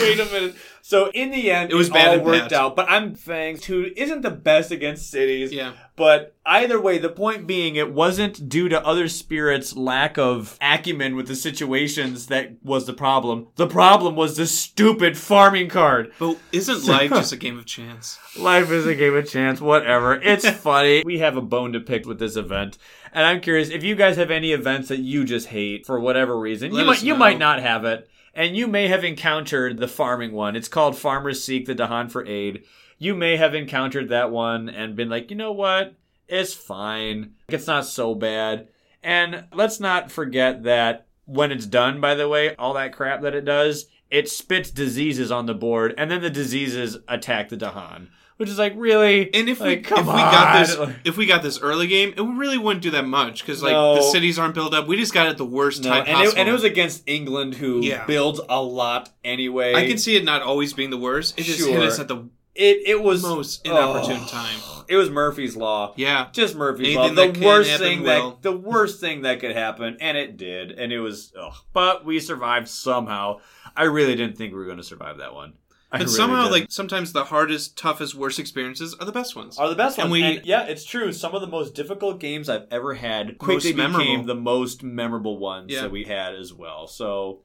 [0.02, 0.56] Wait a minute.
[0.88, 2.54] So in the end, It was bad all worked bad.
[2.54, 2.76] out.
[2.76, 5.52] But I'm Fangs, who isn't the best against cities.
[5.52, 5.72] Yeah.
[5.96, 11.16] But either way, the point being, it wasn't due to other spirits' lack of acumen
[11.16, 13.48] with the situations that was the problem.
[13.56, 16.12] The problem was the stupid farming card.
[16.20, 18.20] But isn't life just a game of chance?
[18.38, 20.14] Life is a game of chance, whatever.
[20.14, 21.02] It's funny.
[21.04, 22.78] We have a bone to pick with this event.
[23.12, 26.38] And I'm curious if you guys have any events that you just hate for whatever
[26.38, 26.72] reason.
[26.72, 28.08] Let you might you might not have it.
[28.36, 30.58] And you may have encountered the farming one.
[30.58, 32.66] It's called Farmers Seek the Dahan for Aid.
[32.98, 35.96] You may have encountered that one and been like, you know what?
[36.28, 37.36] It's fine.
[37.48, 38.68] It's not so bad.
[39.02, 43.36] And let's not forget that when it's done, by the way, all that crap that
[43.36, 48.08] it does, it spits diseases on the board, and then the diseases attack the Dahan.
[48.38, 50.62] Which is like really, And if like, we come if we got on.
[50.90, 53.72] this if we got this early game, it really wouldn't do that much because like
[53.72, 53.96] No.
[53.96, 54.88] the cities aren't built up.
[54.88, 57.56] We just got it the worst No, time and it, and it was against England,
[57.56, 58.06] who Yeah.
[58.06, 59.74] builds a lot anyway.
[59.74, 61.40] I can see it not always being the worst.
[61.40, 61.84] It just hit Sure.
[61.84, 62.82] us at the it.
[62.86, 64.60] It was most inopportune oh, time.
[64.88, 65.94] It was Murphy's law.
[65.96, 66.28] Yeah.
[66.32, 67.32] Just Murphy's Anything law.
[67.32, 68.30] The worst thing will.
[68.32, 71.34] that the worst thing that could happen, and it did, and it was.
[71.40, 71.54] Ugh.
[71.74, 73.40] But we survived somehow.
[73.76, 75.54] I really didn't think we were going to survive that one.
[75.92, 76.52] I But really somehow, didn't.
[76.52, 79.58] like sometimes the hardest, toughest, worst experiences are the best ones.
[79.58, 80.22] are the best And ones.
[80.24, 81.14] we- And yeah, it's true.
[81.14, 84.00] Some of the most difficult games I've ever had quickly memorable.
[84.06, 85.82] became the most memorable ones Yeah.
[85.84, 86.88] that we had as well.
[86.88, 87.42] So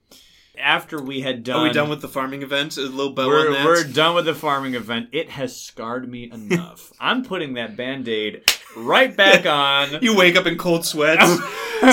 [0.59, 2.77] after we had done, Are we done with the farming event?
[2.77, 3.65] A little bell we're, on that.
[3.65, 5.11] we're done with the farming event.
[5.13, 6.93] It has scarred me enough.
[7.01, 8.43] I'm putting that band aid
[8.77, 9.99] right back on.
[10.03, 11.25] you wake up in cold sweats.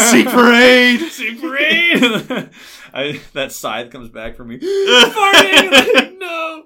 [0.10, 1.00] Seek aid.
[1.12, 2.50] Seek aid.
[2.94, 4.60] I, that scythe comes back for me.
[4.60, 6.18] Farting!
[6.20, 6.64] no.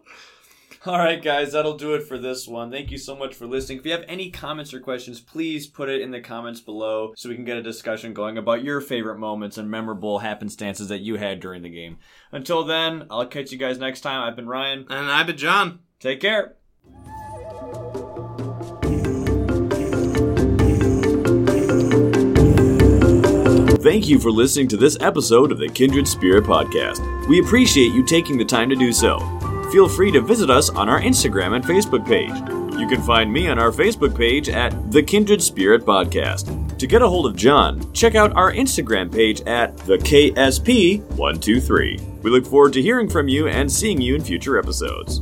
[0.83, 2.71] All right, guys, that'll do it for this one.
[2.71, 3.77] Thank you so much for listening.
[3.77, 7.29] If you have any comments or questions, please put it in the comments below so
[7.29, 11.17] we can get a discussion going about your favorite moments and memorable happenstances that you
[11.17, 11.97] had during the game.
[12.31, 14.23] Until then, I'll catch you guys next time.
[14.23, 14.87] I've been Ryan.
[14.89, 15.79] And I've been John.
[15.99, 16.55] Take care.
[23.81, 27.27] Thank you for listening to this episode of the Kindred Spirit Podcast.
[27.27, 29.17] We appreciate you taking the time to do so.
[29.71, 32.29] Feel free to visit us on our Instagram and Facebook page.
[32.79, 36.77] You can find me on our Facebook page at the Kindred Spirit Podcast.
[36.77, 42.21] To get a hold of John, check out our Instagram page at the KSP123.
[42.21, 45.21] We look forward to hearing from you and seeing you in future episodes.